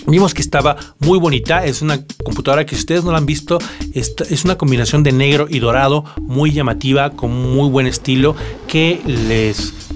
Vimos 0.06 0.34
que 0.34 0.42
estaba 0.42 0.76
muy 0.98 1.18
bonita, 1.18 1.64
es 1.64 1.82
una 1.82 2.04
computadora 2.24 2.64
que 2.64 2.74
si 2.74 2.80
ustedes 2.80 3.04
no 3.04 3.12
la 3.12 3.18
han 3.18 3.26
visto, 3.26 3.58
es 3.92 4.44
una 4.44 4.56
combinación 4.56 5.02
de 5.02 5.12
negro 5.12 5.46
y 5.48 5.58
dorado, 5.58 6.04
muy 6.22 6.52
llamativa, 6.52 7.10
con 7.10 7.30
muy 7.30 7.68
buen 7.68 7.86
estilo, 7.86 8.34
que 8.66 9.00
les, 9.06 9.89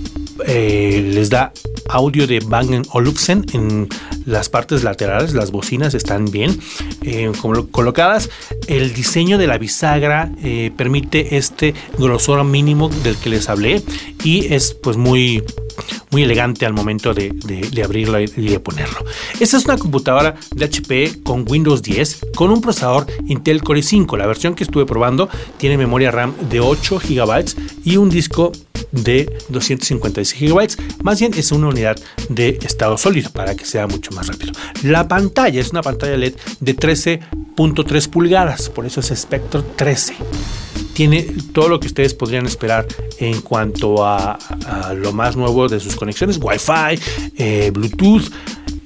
eh, 0.47 1.11
les 1.14 1.31
da 1.31 1.53
audio 1.88 2.27
de 2.27 2.40
Bang 2.40 2.87
Olufsen 2.92 3.44
en 3.53 3.88
las 4.25 4.49
partes 4.49 4.83
laterales, 4.83 5.35
las 5.35 5.51
bocinas 5.51 5.94
están 5.94 6.27
bien 6.27 6.59
eh, 7.03 7.31
colocadas. 7.70 8.31
El 8.66 8.94
diseño 8.94 9.38
de 9.38 9.47
la 9.47 9.59
bisagra 9.59 10.31
eh, 10.42 10.73
permite 10.77 11.37
este 11.37 11.75
grosor 11.99 12.42
mínimo 12.44 12.88
del 12.88 13.16
que 13.16 13.31
les 13.31 13.49
hablé 13.49 13.83
y 14.23 14.53
es 14.53 14.75
pues 14.75 14.97
muy 14.97 15.42
muy 16.11 16.23
elegante 16.23 16.64
al 16.64 16.73
momento 16.73 17.12
de, 17.12 17.31
de, 17.31 17.83
abrirla 17.83 18.23
y 18.23 18.27
de 18.27 18.61
ponerlo. 18.61 19.05
Esta 19.40 19.57
es 19.57 19.64
una 19.64 19.77
computadora 19.77 20.37
de 20.55 20.64
HP 20.64 21.23
con 21.25 21.44
Windows 21.49 21.83
10 21.83 22.27
con 22.37 22.53
un 22.53 22.61
procesador 22.61 23.07
Intel 23.27 23.62
Core 23.64 23.81
i5. 23.81 24.16
La 24.16 24.27
versión 24.27 24.55
que 24.55 24.62
estuve 24.62 24.87
probando 24.87 25.29
tiene 25.57 25.77
memoria 25.77 26.12
RAM 26.12 26.33
de 26.49 26.61
8 26.61 27.01
GB 27.01 27.44
y 27.85 27.97
un 27.97 28.11
disco 28.11 28.53
de 28.94 29.30
256 29.48 30.40
GB. 30.40 31.02
Más 31.02 31.20
bien 31.20 31.33
es 31.35 31.52
una 31.52 31.68
unidad 31.68 31.96
de 32.28 32.59
estado 32.62 32.96
sólido 32.96 33.30
para 33.30 33.54
que 33.54 33.64
sea 33.64 33.87
mucho 33.87 34.11
más 34.12 34.28
rápido. 34.28 34.52
La 34.83 35.09
pantalla 35.09 35.61
es 35.61 35.70
una 35.70 35.83
pantalla 35.83 36.16
LED 36.16 36.35
de 36.61 36.76
13.3 36.76 38.09
pulgadas, 38.09 38.68
por 38.70 38.87
eso 38.87 39.00
es 39.00 39.12
Spectre 39.14 39.62
13 39.76 40.14
tiene 40.94 41.26
todo 41.52 41.68
lo 41.68 41.80
que 41.80 41.88
ustedes 41.88 42.14
podrían 42.14 42.46
esperar 42.46 42.87
en 43.18 43.40
cuanto 43.42 44.07
a, 44.07 44.38
lo 44.96 45.12
más 45.12 45.37
nuevo 45.37 45.68
de 45.68 45.80
sus 45.80 45.96
conexiones, 45.96 46.38
Wi-Fi, 46.40 47.00
eh, 47.37 47.70
Bluetooth 47.74 48.30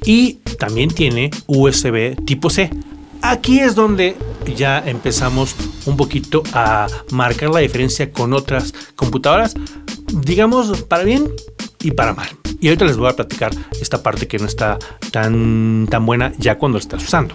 y 0.04 0.34
también 0.58 0.88
tiene 0.88 1.30
USB 1.46 2.16
tipo 2.24 2.50
C. 2.50 2.70
Aquí 3.22 3.60
es 3.60 3.74
donde 3.74 4.16
ya 4.56 4.78
empezamos 4.78 5.54
un 5.86 5.96
poquito 5.96 6.42
a 6.52 6.86
marcar 7.10 7.50
la 7.50 7.60
diferencia 7.60 8.12
con 8.12 8.32
otras 8.32 8.72
computadoras, 8.96 9.54
digamos 10.12 10.82
para 10.84 11.04
bien 11.04 11.30
y 11.82 11.90
para 11.92 12.14
mal. 12.14 12.28
Y 12.60 12.68
ahorita 12.68 12.86
les 12.86 12.96
voy 12.96 13.08
a 13.08 13.14
platicar 13.14 13.52
esta 13.80 14.02
parte 14.02 14.26
que 14.26 14.38
no 14.38 14.46
está 14.46 14.78
tan, 15.12 15.86
tan 15.88 16.04
buena 16.04 16.32
ya 16.38 16.58
cuando 16.58 16.78
la 16.78 16.82
estás 16.82 17.04
usando. 17.04 17.34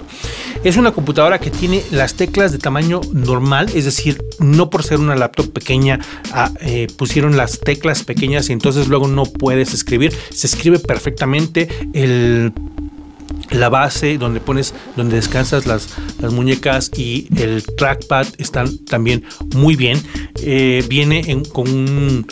Es 0.63 0.75
una 0.75 0.91
computadora 0.91 1.39
que 1.39 1.49
tiene 1.49 1.83
las 1.91 2.15
teclas 2.15 2.51
de 2.51 2.57
tamaño 2.57 3.01
normal, 3.13 3.69
es 3.73 3.85
decir, 3.85 4.21
no 4.39 4.69
por 4.69 4.83
ser 4.83 4.99
una 4.99 5.15
laptop 5.15 5.51
pequeña 5.51 5.99
ah, 6.33 6.51
eh, 6.59 6.87
pusieron 6.97 7.37
las 7.37 7.59
teclas 7.59 8.03
pequeñas 8.03 8.49
y 8.49 8.53
entonces 8.53 8.87
luego 8.87 9.07
no 9.07 9.23
puedes 9.23 9.73
escribir. 9.73 10.13
Se 10.31 10.47
escribe 10.47 10.79
perfectamente 10.79 11.69
el 11.93 12.53
la 13.53 13.69
base 13.69 14.17
donde 14.17 14.39
pones, 14.39 14.73
donde 14.95 15.15
descansas 15.15 15.65
las, 15.65 15.89
las 16.19 16.33
muñecas 16.33 16.91
y 16.95 17.27
el 17.37 17.63
trackpad 17.63 18.27
están 18.37 18.77
también 18.85 19.23
muy 19.55 19.75
bien. 19.75 20.01
Eh, 20.41 20.83
viene 20.87 21.43
con, 21.51 22.27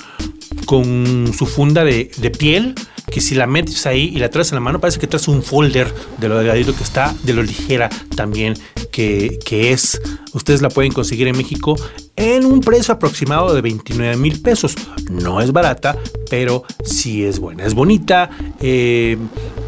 con 0.65 1.31
su 1.34 1.45
funda 1.45 1.84
de, 1.84 2.12
de 2.17 2.31
piel 2.31 2.75
que 3.12 3.21
si 3.21 3.36
la 3.36 3.45
metes 3.45 3.86
ahí 3.86 4.12
y 4.15 4.19
la 4.19 4.29
traes 4.29 4.51
en 4.51 4.55
la 4.55 4.62
mano, 4.62 4.79
parece 4.79 4.99
que 4.99 5.05
traes 5.05 5.27
un 5.27 5.43
folder 5.43 5.93
de 6.17 6.29
lo 6.29 6.38
delgadito 6.38 6.73
que 6.75 6.84
está, 6.84 7.13
de 7.23 7.34
lo 7.34 7.43
ligera 7.43 7.89
también 8.15 8.55
que, 8.91 9.39
es. 9.49 10.01
Ustedes 10.34 10.62
la 10.62 10.69
pueden 10.69 10.91
conseguir 10.91 11.27
en 11.27 11.38
México 11.38 11.75
en 12.15 12.45
un 12.45 12.62
precio 12.62 12.93
aproximado 12.93 13.54
de 13.54 13.62
29 13.62 14.17
mil 14.17 14.41
pesos. 14.41 14.76
No 15.10 15.41
es 15.41 15.52
barata, 15.52 15.97
pero 16.30 16.63
sí 16.84 17.24
es 17.24 17.39
buena. 17.39 17.65
Es 17.65 17.74
bonita, 17.74 18.30
eh, 18.60 19.17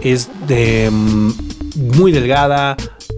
es 0.01 0.29
de, 0.47 0.89
mm, 0.91 1.32
muy 1.97 2.12
delgada, 2.12 2.77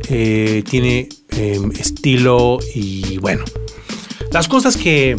eh, 0.09 0.63
tiene 0.69 1.09
em, 1.29 1.71
estilo 1.71 2.59
y 2.73 3.17
bueno. 3.17 3.43
Las 4.35 4.49
cosas 4.49 4.75
que, 4.75 5.15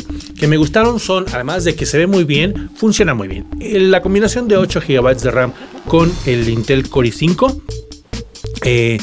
me 0.46 0.58
gustaron 0.58 1.00
son, 1.00 1.24
además 1.32 1.64
de 1.64 1.74
que 1.74 1.86
se 1.86 1.96
ve 1.96 2.06
muy 2.06 2.24
bien, 2.24 2.68
funciona 2.76 3.14
muy 3.14 3.28
bien. 3.28 3.46
La 3.90 4.02
combinación 4.02 4.46
de 4.46 4.58
8 4.58 4.82
GB 4.86 5.16
de 5.16 5.30
RAM 5.30 5.52
con 5.88 6.12
el 6.26 6.46
Intel 6.50 6.90
Core 6.90 7.08
i5 7.08 7.62
eh, 8.62 8.98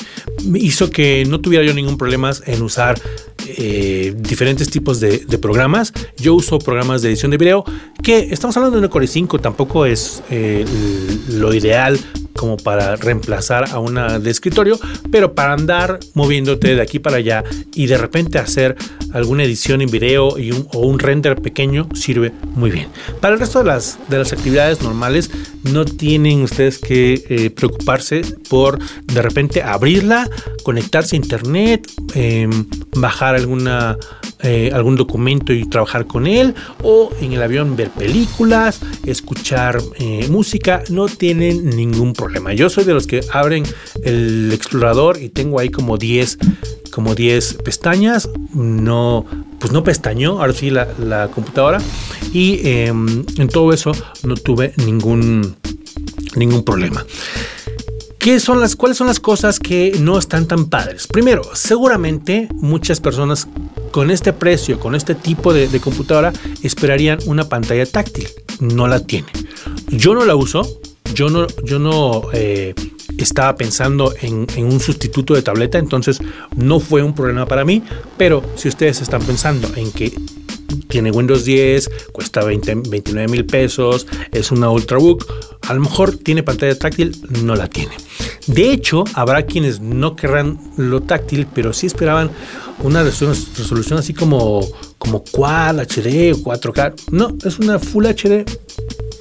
hizo 0.54 0.92
que 0.92 1.26
no 1.28 1.42
tuviera 1.42 1.66
yo 1.66 1.74
ningún 1.74 1.98
problema 1.98 2.32
en 2.46 2.62
usar 2.62 3.02
eh, 3.48 4.14
diferentes 4.18 4.70
tipos 4.70 5.00
de, 5.00 5.20
programas. 5.42 5.94
Yo 6.18 6.36
uso 6.36 6.60
programas 6.60 7.02
de 7.02 7.10
edición 7.10 7.32
de 7.32 7.38
video 7.38 7.64
que 8.02 8.30
estamos 8.32 8.56
hablando 8.56 8.80
de 8.80 8.86
un 8.86 8.92
Core 8.92 9.06
i5, 9.06 9.42
tampoco 9.42 9.86
es 9.86 10.24
eh, 10.30 10.66
lo 11.30 11.54
ideal 11.54 12.00
como 12.36 12.58
para 12.58 12.96
reemplazar 12.96 13.66
a 13.72 13.80
una 13.80 14.20
de 14.20 14.32
escritorio, 14.32 14.80
pero 15.12 15.34
para 15.34 15.54
andar 15.54 16.00
moviéndote 16.14 16.76
de 16.76 16.82
aquí 16.82 17.00
para 17.00 17.18
allá 17.18 17.44
y 17.74 17.88
de 17.88 17.98
repente 17.98 18.40
hacer 18.40 18.76
alguna 19.14 19.44
edición 19.44 19.82
en 19.82 19.90
video 19.90 20.30
o 20.30 20.80
un 20.80 21.00
render 21.00 21.42
pequeño 21.42 21.88
sirve 21.94 22.32
muy 22.56 22.72
bien. 22.72 22.88
Para 23.22 23.36
el 23.36 23.40
resto 23.40 23.60
de 23.60 23.66
las, 23.66 24.00
de 24.10 24.18
las 24.18 24.34
actividades 24.34 24.82
normales 24.82 25.30
no 25.72 25.86
tienen 25.86 26.42
ustedes 26.42 26.80
que 26.80 27.24
eh, 27.30 27.50
preocuparse 27.50 28.22
por 28.50 28.80
de 29.06 29.22
repente 29.22 29.62
abrirla, 29.62 30.30
conectarse 30.64 31.16
a 31.16 31.18
internet, 31.18 31.90
em, 32.16 32.66
bajar 32.96 33.36
alguna, 33.36 33.98
eh, 34.42 34.72
algún 34.74 34.96
documento 34.96 35.54
y 35.54 35.66
trabajar 35.66 36.06
con 36.08 36.28
él 36.28 36.54
o 36.82 37.12
en 37.22 37.34
el 37.34 37.42
avión 37.42 37.76
ver 37.76 37.90
películas, 37.90 38.80
escuchar 39.06 39.80
eh, 40.00 40.28
música, 40.30 40.84
no 40.90 41.08
tienen 41.08 41.70
ningún 41.70 42.14
problema. 42.14 42.23
Yo 42.56 42.70
soy 42.70 42.84
de 42.84 42.94
los 42.94 43.08
que 43.08 43.22
abren 43.32 43.64
el 44.04 44.52
explorador 44.54 45.22
y 45.22 45.30
tengo 45.30 45.60
ahí 45.60 45.70
como 45.70 45.98
10 45.98 46.38
como 46.92 47.16
10 47.16 47.56
pestañas, 47.64 48.30
no, 48.54 49.26
pues 49.60 49.74
no 49.74 49.84
pestañó, 49.84 50.40
ahora 50.40 50.54
sí 50.54 50.70
la, 50.70 51.28
computadora 51.34 51.80
y 52.32 52.60
em, 52.68 53.26
en 53.38 53.48
todo 53.48 53.74
eso 53.74 53.94
no 54.22 54.36
tuve 54.36 54.74
ningún, 54.78 55.56
ningún 56.36 56.64
problema. 56.64 57.04
¿Qué 58.24 58.40
son 58.40 58.62
las, 58.62 58.78
¿Cuáles 58.78 58.98
son 58.98 59.08
las 59.08 59.20
cosas 59.20 59.60
que 59.60 59.98
no 60.00 60.18
están 60.18 60.48
tan 60.48 60.70
padres? 60.70 61.08
Primero, 61.08 61.44
seguramente 61.56 62.48
muchas 62.54 63.02
personas 63.02 63.50
con 63.92 64.12
este 64.12 64.32
precio, 64.32 64.80
con 64.80 64.96
este 64.96 65.14
tipo 65.14 65.54
de, 65.54 65.68
computadora, 65.82 66.32
esperarían 66.62 67.20
una 67.26 67.50
pantalla 67.50 67.86
táctil. 67.86 68.30
No 68.62 68.88
la 68.88 69.02
tiene. 69.02 69.28
Yo 69.90 70.14
no 70.14 70.24
la 70.24 70.36
uso, 70.36 70.66
yo 71.14 71.30
no, 71.30 71.48
yo 71.64 71.80
no 71.80 72.24
eh, 72.34 72.74
estaba 73.18 73.56
pensando 73.56 74.14
en, 74.22 74.48
un 74.58 74.80
sustituto 74.80 75.34
de 75.34 75.42
tableta, 75.42 75.78
entonces 75.78 76.20
no 76.56 76.80
fue 76.80 77.04
un 77.04 77.14
problema 77.14 77.46
para 77.46 77.66
mí, 77.66 77.84
pero 78.18 78.44
si 78.56 78.68
ustedes 78.68 79.02
están 79.02 79.22
pensando 79.22 79.70
en 79.76 79.92
que 79.92 80.14
tiene 80.88 81.12
Windows 81.12 81.46
10, 81.46 81.90
cuesta 82.12 82.44
29 82.44 83.28
mil 83.28 83.46
pesos, 83.46 84.08
es 84.32 84.52
una 84.52 84.70
Ultrabook, 84.70 85.26
a 85.68 85.74
lo 85.74 85.82
mejor 85.82 86.18
tiene 86.18 86.44
pantalla 86.44 86.78
táctil, 86.78 87.16
no 87.44 87.56
la 87.56 87.68
tiene. 87.68 87.96
De 88.48 88.72
hecho, 88.72 89.04
habrá 89.14 89.46
quienes 89.46 89.80
no 89.80 90.16
querrán 90.16 90.60
lo 90.78 91.02
táctil, 91.02 91.48
pero 91.54 91.72
sí 91.74 91.88
esperaban 91.88 92.30
una 92.80 93.04
resolución 93.04 94.00
así 94.00 94.14
como, 94.14 94.68
como 94.98 95.24
Quad 95.24 95.80
HD 95.80 96.34
o 96.34 96.38
4K. 96.38 96.94
No, 97.12 97.38
es 97.46 97.60
una 97.60 97.80
Full 97.80 98.06
HD 98.06 98.44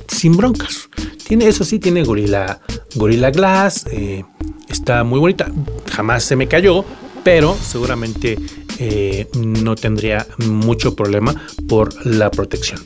sin 0.08 0.36
broncas. 0.36 0.88
Tiene, 1.32 1.48
eso 1.48 1.64
sí, 1.64 1.78
tiene 1.78 2.04
Gorilla, 2.04 2.60
Gorilla 2.94 3.30
Glass, 3.30 3.86
eh, 3.90 4.22
está 4.68 5.02
muy 5.02 5.18
bonita. 5.18 5.50
Jamás 5.90 6.24
se 6.24 6.36
me 6.36 6.46
cayó, 6.46 6.84
pero 7.24 7.56
seguramente 7.56 8.36
eh, 8.78 9.26
no 9.38 9.74
tendría 9.74 10.26
mucho 10.46 10.94
problema 10.94 11.34
por 11.66 12.04
la 12.04 12.30
protección. 12.30 12.80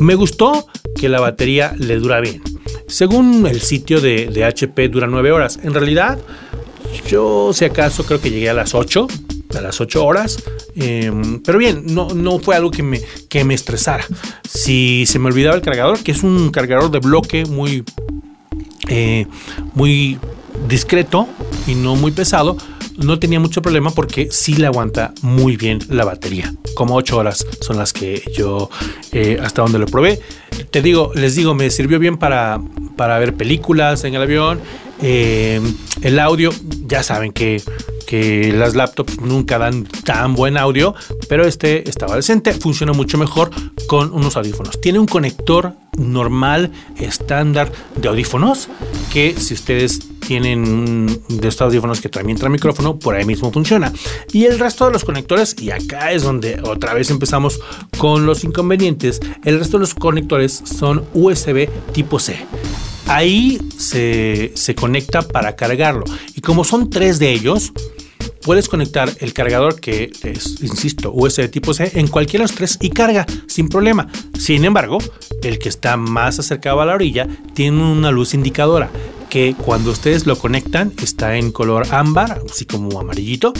Me 0.00 0.16
gustó 0.16 0.66
que 0.96 1.08
la 1.08 1.20
batería 1.20 1.76
le 1.78 1.94
dura 1.94 2.18
bien. 2.18 2.42
Según 2.88 3.46
el 3.46 3.60
sitio 3.60 4.00
de, 4.00 4.44
HP 4.44 4.88
dura 4.88 5.06
9 5.06 5.30
horas. 5.30 5.60
En 5.62 5.72
realidad, 5.72 6.18
yo 7.06 7.52
si 7.52 7.66
acaso 7.66 8.02
creo 8.04 8.20
que 8.20 8.32
llegué 8.32 8.50
a 8.50 8.54
las 8.54 8.74
8, 8.74 9.06
a 9.56 9.60
las 9.60 9.80
8 9.80 10.04
horas. 10.04 10.42
Em, 10.74 11.40
pero 11.40 11.58
bien, 11.58 11.84
no, 11.86 12.08
no 12.08 12.38
fue 12.38 12.56
algo 12.56 12.70
que 12.70 12.82
me, 12.82 13.00
que 13.28 13.44
me 13.44 13.54
estresara. 13.54 14.04
Si 14.48 15.04
se 15.06 15.18
me 15.18 15.26
olvidaba 15.26 15.54
el 15.54 15.62
cargador, 15.62 16.02
que 16.02 16.12
es 16.12 16.22
un 16.22 16.50
cargador 16.50 16.90
de 16.90 16.98
bloque 16.98 17.44
muy, 17.44 17.84
eh, 18.88 19.26
muy 19.74 20.18
discreto 20.68 21.28
y 21.66 21.74
no 21.74 21.96
muy 21.96 22.12
pesado, 22.12 22.56
no 22.96 23.18
tenía 23.18 23.40
mucho 23.40 23.62
problema 23.62 23.90
porque 23.90 24.28
sí 24.30 24.54
le 24.54 24.66
aguanta 24.66 25.12
muy 25.22 25.56
bien 25.56 25.78
la 25.88 26.04
batería. 26.04 26.52
Como 26.74 26.94
8 26.94 27.16
horas 27.16 27.46
son 27.60 27.76
las 27.76 27.92
que 27.92 28.22
yo 28.34 28.70
eh, 29.12 29.38
hasta 29.42 29.62
donde 29.62 29.78
lo 29.78 29.86
probé. 29.86 30.20
Te 30.70 30.82
digo, 30.82 31.12
les 31.14 31.34
digo, 31.34 31.54
me 31.54 31.70
sirvió 31.70 31.98
bien 31.98 32.16
para, 32.16 32.60
para 32.96 33.18
ver 33.18 33.34
películas 33.34 34.04
en 34.04 34.14
el 34.14 34.22
avión. 34.22 34.60
Eh, 35.02 35.60
el 36.02 36.18
audio, 36.18 36.50
ya 36.86 37.02
saben 37.02 37.32
que 37.32 37.62
las 38.54 38.74
laptops 38.74 39.20
nunca 39.20 39.58
dan 39.58 39.84
tan 39.84 40.34
buen 40.34 40.58
audio, 40.58 40.94
pero 41.28 41.46
este 41.46 41.88
estaba 41.88 42.16
decente, 42.16 42.52
funciona 42.52 42.92
mucho 42.92 43.16
mejor 43.16 43.50
con 43.86 44.12
unos 44.12 44.36
audífonos. 44.36 44.80
Tiene 44.80 44.98
un 44.98 45.06
conector 45.06 45.74
normal, 45.96 46.70
estándar 46.98 47.72
de 47.96 48.08
audífonos, 48.08 48.68
que 49.12 49.34
si 49.38 49.54
ustedes 49.54 50.00
tienen 50.20 51.06
de 51.28 51.48
estos 51.48 51.62
audífonos 51.62 52.00
que 52.00 52.08
también 52.08 52.38
trae 52.38 52.50
micrófono, 52.50 52.98
por 52.98 53.14
ahí 53.14 53.24
mismo 53.24 53.50
funciona. 53.50 53.92
Y 54.32 54.44
el 54.44 54.58
resto 54.58 54.86
de 54.86 54.92
los 54.92 55.04
conectores, 55.04 55.56
y 55.58 55.70
acá 55.70 56.12
es 56.12 56.22
donde 56.22 56.60
otra 56.62 56.94
vez 56.94 57.10
empezamos 57.10 57.60
con 57.98 58.26
los 58.26 58.44
inconvenientes, 58.44 59.20
el 59.44 59.58
resto 59.58 59.78
de 59.78 59.82
los 59.82 59.94
conectores 59.94 60.62
son 60.64 61.04
USB 61.14 61.68
tipo 61.92 62.18
C 62.18 62.46
ahí 63.14 63.60
se, 63.76 64.52
se, 64.54 64.74
conecta 64.74 65.22
para 65.22 65.54
cargarlo. 65.56 66.04
Y 66.34 66.40
como 66.40 66.64
son 66.64 66.90
tres 66.90 67.18
de 67.18 67.32
ellos, 67.32 67.72
puedes 68.42 68.68
conectar 68.68 69.10
el 69.20 69.32
cargador 69.32 69.80
que 69.80 70.10
es, 70.22 70.62
insisto, 70.62 71.12
USB 71.12 71.50
tipo 71.50 71.74
C 71.74 71.92
en 71.94 72.08
cualquiera 72.08 72.44
de 72.44 72.50
los 72.50 72.56
tres 72.56 72.78
y 72.80 72.90
carga 72.90 73.26
sin 73.46 73.68
problema. 73.68 74.08
Sin 74.38 74.64
embargo, 74.64 74.98
el 75.42 75.58
que 75.58 75.68
está 75.68 75.96
más 75.96 76.38
acercado 76.38 76.80
a 76.80 76.86
la 76.86 76.94
orilla 76.94 77.26
tiene 77.54 77.82
una 77.82 78.10
luz 78.10 78.34
indicadora 78.34 78.90
que 79.32 79.56
cuando 79.56 79.92
ustedes 79.92 80.26
lo 80.26 80.36
conectan 80.36 80.92
está 81.02 81.38
en 81.38 81.52
color 81.52 81.86
ámbar, 81.90 82.42
así 82.50 82.66
como 82.66 83.00
amarillito, 83.00 83.54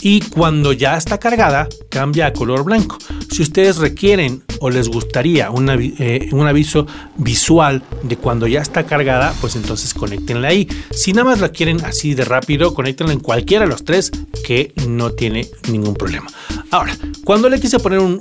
y 0.00 0.20
cuando 0.20 0.72
ya 0.72 0.96
está 0.96 1.18
cargada 1.18 1.68
cambia 1.90 2.28
a 2.28 2.32
color 2.32 2.64
blanco. 2.64 2.96
Si 3.30 3.42
ustedes 3.42 3.76
requieren 3.76 4.42
o 4.60 4.70
les 4.70 4.88
gustaría 4.88 5.50
eh, 5.50 6.28
un 6.32 6.46
aviso 6.46 6.86
visual 7.18 7.82
de 8.02 8.16
cuando 8.16 8.46
ya 8.46 8.62
está 8.62 8.86
cargada, 8.86 9.34
pues 9.42 9.54
entonces 9.54 9.92
conéctenla 9.92 10.48
ahí. 10.48 10.66
Si 10.92 11.12
nada 11.12 11.28
más 11.28 11.40
la 11.40 11.50
quieren 11.50 11.84
así 11.84 12.14
de 12.14 12.24
rápido, 12.24 12.72
conéctenla 12.72 13.12
en 13.12 13.20
cualquiera 13.20 13.66
de 13.66 13.70
los 13.70 13.84
tres 13.84 14.12
que 14.46 14.72
no 14.88 15.10
tiene 15.10 15.46
ningún 15.70 15.92
problema. 15.92 16.28
Ahora, 16.70 16.96
cuando 17.22 17.50
le 17.50 17.60
quise 17.60 17.78
poner 17.78 17.98
un, 17.98 18.18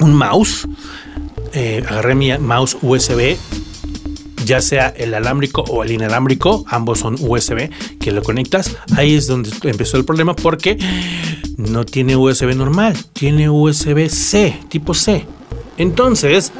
un, 0.00 0.12
mouse, 0.12 0.66
eh, 1.52 1.84
agarré 1.88 2.16
mi 2.16 2.36
mouse 2.36 2.76
USB 2.82 3.36
ya 4.50 4.60
sea 4.60 4.88
el 4.88 5.14
alámbrico 5.14 5.62
o 5.62 5.84
el 5.84 5.92
inalámbrico, 5.92 6.64
ambos 6.66 6.98
son 6.98 7.14
USB, 7.20 7.70
que 8.00 8.10
lo 8.10 8.20
conectas, 8.20 8.76
ahí 8.96 9.14
es 9.14 9.28
donde 9.28 9.48
empezó 9.62 9.96
el 9.96 10.04
problema 10.04 10.34
porque 10.34 10.76
no 11.56 11.86
tiene 11.86 12.16
USB 12.16 12.56
normal, 12.56 12.96
tiene 13.12 13.48
USB-C, 13.48 14.62
tipo 14.68 14.92
C. 14.92 15.24
Entonces, 15.76 16.50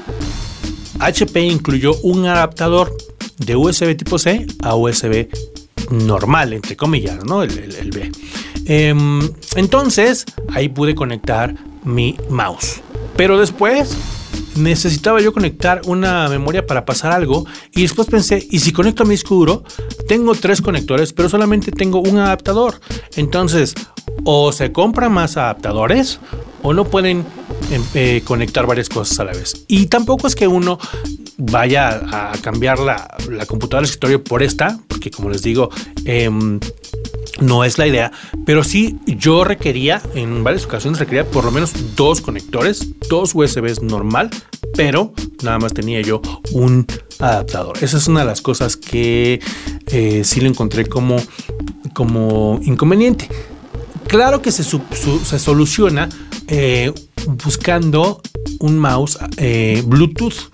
HP 1.01 1.41
incluyó 1.41 1.97
un 2.05 2.27
adaptador 2.27 2.97
de 3.39 3.57
USB 3.57 3.97
tipo 3.97 4.21
C 4.21 4.47
a 4.63 4.77
USB 4.77 5.27
normal, 5.91 6.53
entre 6.53 6.77
comillas, 6.77 7.25
¿no? 7.25 7.43
El, 7.43 7.91
B. 7.93 8.13
Em, 8.67 9.29
entonces, 9.57 10.27
ahí 10.55 10.69
pude 10.69 10.95
conectar 10.95 11.57
mi 11.83 12.17
mouse. 12.29 12.83
Pero 13.17 13.37
después 13.37 13.97
necesitaba 14.57 15.21
yo 15.21 15.33
conectar 15.33 15.83
una 15.87 16.29
memoria 16.29 16.67
para 16.67 16.85
pasar 16.85 17.13
algo 17.13 17.47
y 17.75 17.83
después 17.83 18.09
pensé, 18.09 18.47
¿y 18.51 18.61
si 18.61 18.73
conecto 18.73 19.03
a 19.03 19.07
mi 19.07 19.13
disco 19.13 19.35
duro? 19.35 19.65
Tengo 20.09 20.35
tres 20.35 20.61
conectores, 20.61 21.13
pero 21.13 21.29
solamente 21.29 21.73
tengo 21.73 22.01
un 22.01 22.19
adaptador. 22.19 22.81
Entonces, 23.17 23.75
o 24.25 24.53
se 24.53 24.73
compran 24.73 25.13
más 25.13 25.37
adaptadores 25.37 26.21
o 26.63 26.73
no 26.75 26.85
pueden 26.85 27.25
em, 27.71 27.83
eh, 27.95 28.23
conectar 28.25 28.67
varias 28.67 28.89
cosas 28.89 29.19
a 29.21 29.25
la 29.25 29.33
vez. 29.33 29.65
Y 29.69 29.87
tampoco 29.87 30.27
es 30.27 30.35
que 30.35 30.47
uno 30.47 30.79
vaya 31.39 32.01
a 32.13 32.33
cambiar 32.43 32.79
la, 32.79 33.17
la 33.31 33.47
computadora 33.47 33.87
de 33.87 33.87
escritorio 33.87 34.23
por 34.23 34.43
esta, 34.43 34.79
porque 34.89 35.11
como 35.11 35.31
les 35.31 35.43
digo, 35.43 35.71
em, 36.05 36.61
no 37.41 37.65
es 37.65 37.79
la 37.79 37.87
idea, 37.87 38.13
pero 38.45 38.65
sí 38.65 38.99
yo 39.07 39.45
requería, 39.45 40.03
en 40.15 40.43
varias 40.43 40.65
ocasiones 40.65 40.99
requería 40.99 41.25
por 41.25 41.45
lo 41.45 41.51
menos 41.51 41.73
dos 41.97 42.21
conectores, 42.21 42.87
dos 43.09 43.35
USBs 43.35 43.83
normal, 43.83 44.31
pero 44.75 45.13
nada 45.43 45.59
más 45.59 45.73
tenía 45.73 46.01
yo 46.01 46.21
un 46.53 46.87
adaptador. 47.19 47.77
Esa 47.81 47.99
es 47.99 48.09
una 48.09 48.21
de 48.21 48.27
las 48.27 48.43
cosas 48.43 48.77
que 48.77 49.41
eh, 49.87 50.23
sí 50.25 50.41
lo 50.41 50.49
encontré 50.49 50.87
como, 50.87 51.17
como 51.95 52.61
inconveniente. 52.63 53.29
Claro 54.07 54.43
que 54.43 54.51
se, 54.51 54.65
se 54.65 55.39
soluciona 55.39 56.09
eh, 56.49 56.93
buscando 57.45 58.21
un 58.59 58.79
mouse 58.79 59.19
eh, 59.37 59.83
Bluetooth. 59.87 60.51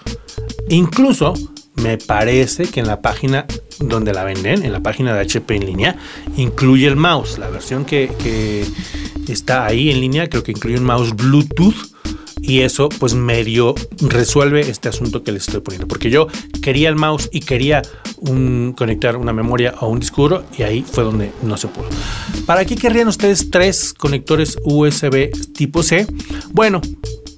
Incluso 0.69 1.35
me 1.77 1.99
parece 1.99 2.67
que 2.67 2.81
en 2.81 2.87
la 2.87 3.01
página 3.01 3.47
donde 3.81 4.13
la 4.13 4.25
venden, 4.25 4.65
en 4.65 4.73
la 4.73 4.81
página 4.81 5.15
de 5.15 5.21
HP 5.21 5.57
en 5.57 5.67
línea, 5.67 5.97
incluye 6.37 6.87
el 6.87 6.97
mouse. 6.97 7.39
La 7.39 7.49
versión 7.49 7.85
que, 7.85 8.65
está 9.29 9.67
ahí 9.67 9.91
en 9.91 10.01
línea 10.01 10.29
creo 10.29 10.45
que 10.45 10.53
incluye 10.53 10.79
un 10.79 10.85
mouse 10.85 11.15
Bluetooth 11.15 11.75
y 12.41 12.61
eso 12.61 12.89
pues 12.89 13.15
medio 13.15 13.75
resuelve 14.01 14.61
este 14.61 14.89
asunto 14.89 15.25
que 15.25 15.33
les 15.33 15.49
estoy 15.49 15.63
poniendo 15.63 15.89
porque 15.89 16.11
yo 16.11 16.29
quería 16.63 16.89
el 16.89 16.95
mouse 16.95 17.29
y 17.33 17.41
quería 17.41 17.83
conectar 18.77 19.17
una 19.17 19.33
memoria 19.33 19.75
a 19.77 19.87
un 19.87 19.99
disco 19.99 20.23
duro 20.23 20.45
y 20.57 20.63
ahí 20.63 20.85
fue 20.89 21.03
donde 21.03 21.33
no 21.43 21.57
se 21.57 21.67
pudo 21.67 21.87
¿para 22.47 22.65
qué 22.65 22.77
querrían 22.77 23.09
ustedes 23.09 23.51
tres 23.51 23.93
conectores 23.93 24.59
USB 24.65 25.33
tipo 25.55 25.83
C? 25.83 26.07
bueno 26.53 26.81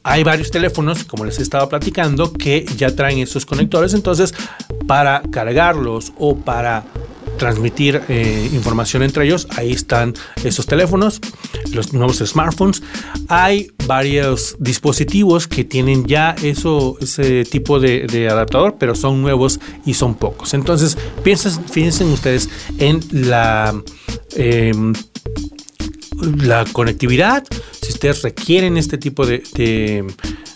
hay 0.09 0.25
varios 0.25 0.51
teléfonos, 0.51 1.05
como 1.05 1.25
les 1.25 1.39
estaba 1.39 1.69
platicando, 1.69 2.33
que 2.33 2.65
ya 2.77 2.95
traen 2.95 3.19
estos 3.19 3.45
conectores. 3.45 3.95
Entonces, 3.95 4.35
para 4.87 5.23
cargarlos 5.31 6.13
o 6.19 6.37
para 6.37 6.85
transmitir 7.39 8.03
eh, 8.09 8.51
información 8.53 9.03
entre 9.03 9.25
ellos. 9.25 9.47
Ahí 9.57 9.73
están 9.73 10.15
esos 10.45 10.67
teléfonos, 10.67 11.21
los 11.73 11.95
nuevos 11.95 12.19
smartphones. 12.19 12.83
Hay 13.29 13.71
varios 13.87 14.57
dispositivos 14.59 15.47
que 15.47 15.65
tienen 15.65 16.05
ya 16.05 16.35
eso, 16.43 16.99
ese 17.01 17.45
tipo 17.45 17.81
de, 17.81 18.29
adaptador, 18.31 18.77
pero 18.79 18.95
son 18.95 19.23
nuevos 19.23 19.61
y 19.87 19.95
son 19.95 20.15
pocos. 20.15 20.53
Entonces, 20.53 20.99
piensen, 21.23 21.53
piensen 21.73 22.09
ustedes 22.09 22.51
en 22.79 23.01
la 23.13 23.81
em, 24.37 24.93
la 26.21 26.65
conectividad, 26.73 27.45
si 27.81 27.93
ustedes 27.93 28.23
requieren 28.23 28.77
este 28.77 28.99
tipo 28.99 29.27
de, 29.27 29.43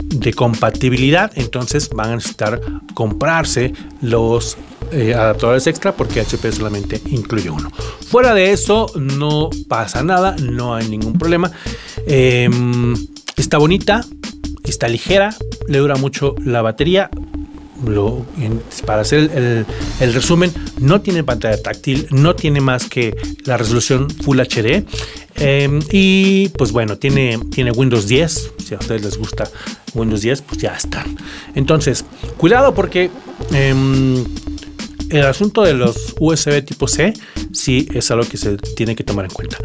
de, 0.01 0.35
compatibilidad, 0.35 1.31
entonces 1.37 1.89
van 1.91 2.11
a 2.11 2.15
necesitar 2.17 2.61
comprarse 2.95 3.73
los 4.01 4.57
eh, 4.91 5.15
adaptadores 5.15 5.67
extra 5.67 5.93
porque 5.93 6.21
HP 6.21 6.53
solamente 6.53 7.01
incluye 7.07 7.49
uno. 7.51 7.71
Fuera 8.07 8.35
de 8.35 8.53
eso, 8.53 8.91
no 8.97 9.51
pasa 9.69 10.03
nada, 10.03 10.37
no 10.37 10.75
hay 10.75 10.89
ningún 10.89 11.15
problema. 11.15 11.51
Em, 12.07 12.95
está 13.37 13.59
bonita, 13.59 14.05
está 14.65 14.89
ligera, 14.89 15.35
le 15.69 15.79
dura 15.79 15.97
mucho 15.97 16.35
la 16.45 16.63
batería. 16.63 17.11
para 18.87 19.03
hacer 19.03 19.67
el, 20.01 20.15
resumen, 20.15 20.53
no 20.79 21.01
tiene 21.01 21.25
pantalla 21.25 21.61
táctil, 21.61 22.07
no 22.11 22.35
tiene 22.35 22.61
más 22.61 22.89
que 22.89 23.17
la 23.45 23.57
resolución 23.57 24.09
Full 24.11 24.41
HD. 24.41 24.85
Em, 25.37 25.81
y 25.91 26.49
pues 26.51 26.73
bueno, 26.73 26.99
tiene, 26.99 27.39
tiene 27.51 27.71
Windows 27.71 28.07
10. 28.07 28.53
Si 28.65 28.75
a 28.75 28.79
ustedes 28.79 29.03
les 29.03 29.19
gusta 29.19 29.45
Windows 29.95 30.23
10, 30.23 30.43
pues 30.43 30.61
ya 30.61 30.75
están. 30.75 31.17
Entonces, 31.55 32.05
cuidado 32.37 32.75
porque 32.75 33.11
em, 33.53 34.25
el 35.11 35.27
asunto 35.27 35.63
de 35.63 35.75
los 35.75 36.15
USB 36.19 36.65
tipo 36.65 36.89
C 36.89 37.13
sí 37.53 37.89
es 37.93 38.11
algo 38.11 38.25
que 38.25 38.37
se 38.37 38.57
tiene 38.57 38.97
que 38.97 39.05
tomar 39.05 39.27
en 39.27 39.31
cuenta. 39.31 39.59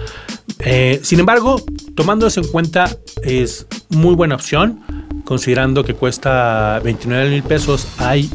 Eh, 0.60 1.00
sin 1.04 1.20
embargo, 1.20 1.62
tomando 1.96 2.28
eso 2.28 2.42
en 2.42 2.48
cuenta, 2.48 2.96
es 3.24 3.68
muy 3.90 4.16
buena 4.16 4.36
opción, 4.36 4.82
considerando 5.24 5.84
que 5.84 5.94
cuesta 5.94 6.80
29 6.84 7.30
mil 7.30 7.44
pesos. 7.44 7.88
Hay, 7.98 8.30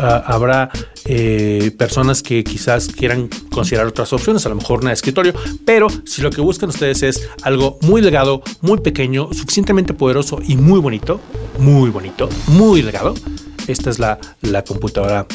ah, 0.00 0.24
habrá 0.26 0.70
eh, 1.04 1.72
personas 1.78 2.22
que 2.22 2.42
quizás 2.44 2.88
quieran 2.88 3.28
considerar 3.50 3.86
otras 3.86 4.12
opciones, 4.12 4.44
a 4.46 4.48
lo 4.48 4.56
mejor 4.56 4.80
una 4.80 4.90
de 4.90 4.94
escritorio, 4.94 5.34
pero 5.64 5.88
si 6.04 6.22
lo 6.22 6.30
que 6.30 6.40
buscan 6.40 6.70
ustedes 6.70 7.02
es 7.02 7.28
algo 7.42 7.78
muy 7.82 8.00
delgado, 8.00 8.42
muy 8.60 8.80
pequeño, 8.80 9.28
suficientemente 9.32 9.94
poderoso 9.94 10.38
y 10.46 10.56
muy 10.56 10.80
bonito, 10.80 11.20
muy 11.58 11.90
bonito, 11.90 12.28
muy 12.48 12.82
delgado, 12.82 13.14
esta 13.66 13.90
es 13.90 13.98
la, 13.98 14.18
la 14.42 14.64
computadora 14.64 15.26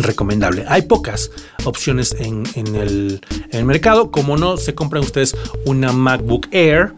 recomendable. 0.00 0.64
Hay 0.68 0.82
pocas 0.82 1.30
opciones 1.64 2.16
en, 2.18 2.46
el, 2.74 3.20
mercado. 3.64 4.10
Como 4.10 4.36
no 4.36 4.56
se 4.56 4.74
compran 4.74 5.02
ustedes 5.02 5.36
una 5.66 5.92
MacBook 5.92 6.48
Air, 6.50 6.94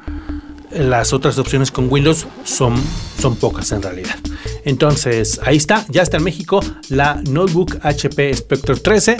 las 0.75 1.13
otras 1.13 1.39
opciones 1.39 1.71
con 1.71 1.91
Windows 1.91 2.27
son, 2.45 2.75
son 3.21 3.37
pocas 3.37 3.71
en 3.73 3.83
realidad. 3.83 4.17
Entonces, 4.65 5.41
ahí 5.45 5.57
está, 5.57 5.85
ya 5.89 6.03
está 6.03 6.17
en 6.17 6.25
México 6.25 6.61
la 6.89 7.21
Notebook 7.29 7.79
HP 7.83 8.35
Spectre 8.35 8.77
13 8.77 9.17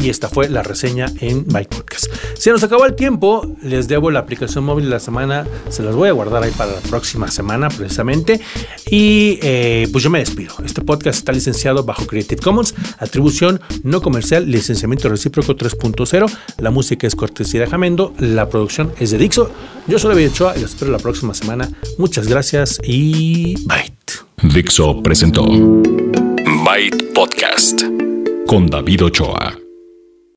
y 0.00 0.08
esta 0.08 0.28
fue 0.28 0.48
la 0.48 0.62
reseña 0.62 1.06
en 1.20 1.44
My 1.48 1.64
Podcast. 1.64 2.06
Se 2.34 2.50
nos 2.50 2.62
acabó 2.62 2.86
el 2.86 2.94
tiempo, 2.94 3.46
les 3.62 3.86
debo 3.88 4.10
la 4.10 4.20
aplicación 4.20 4.64
móvil 4.64 4.86
de 4.86 4.90
la 4.92 5.00
semana, 5.00 5.46
se 5.68 5.82
las 5.82 5.94
voy 5.94 6.08
a 6.08 6.12
guardar 6.12 6.42
ahí 6.42 6.52
para 6.52 6.72
la 6.72 6.80
próxima 6.80 7.30
semana 7.30 7.68
precisamente. 7.68 8.40
Y 8.90 9.38
eh, 9.42 9.88
pues 9.92 10.02
yo 10.04 10.10
me 10.10 10.20
despido. 10.20 10.54
Este 10.64 10.80
podcast 10.80 11.18
está 11.18 11.32
licenciado 11.32 11.84
bajo 11.84 12.06
Creative 12.06 12.40
Commons, 12.40 12.74
atribución 12.98 13.60
no 13.82 14.00
comercial, 14.00 14.50
licenciamiento 14.50 15.08
recíproco 15.08 15.54
3.0. 15.54 16.30
La 16.58 16.70
música 16.70 17.06
es 17.06 17.14
cortesía 17.14 17.60
de 17.60 17.66
Jamendo, 17.66 18.14
la 18.18 18.48
producción 18.48 18.92
es 18.98 19.10
de 19.10 19.18
Dixo. 19.18 19.50
Yo 19.86 19.98
soy 19.98 20.14
David 20.14 20.30
Ochoa 20.30 20.56
y 20.56 20.62
los 20.62 20.70
espero 20.70 20.90
la 20.90 20.98
próxima 20.98 21.34
semana. 21.34 21.68
Muchas 21.98 22.26
gracias 22.26 22.80
y 22.82 23.56
bye. 23.66 23.90
Dixo 24.42 25.02
presentó 25.02 25.44
Byte 25.44 27.12
Podcast 27.14 27.82
con 28.46 28.66
David 28.66 29.04
Ochoa. 29.04 29.59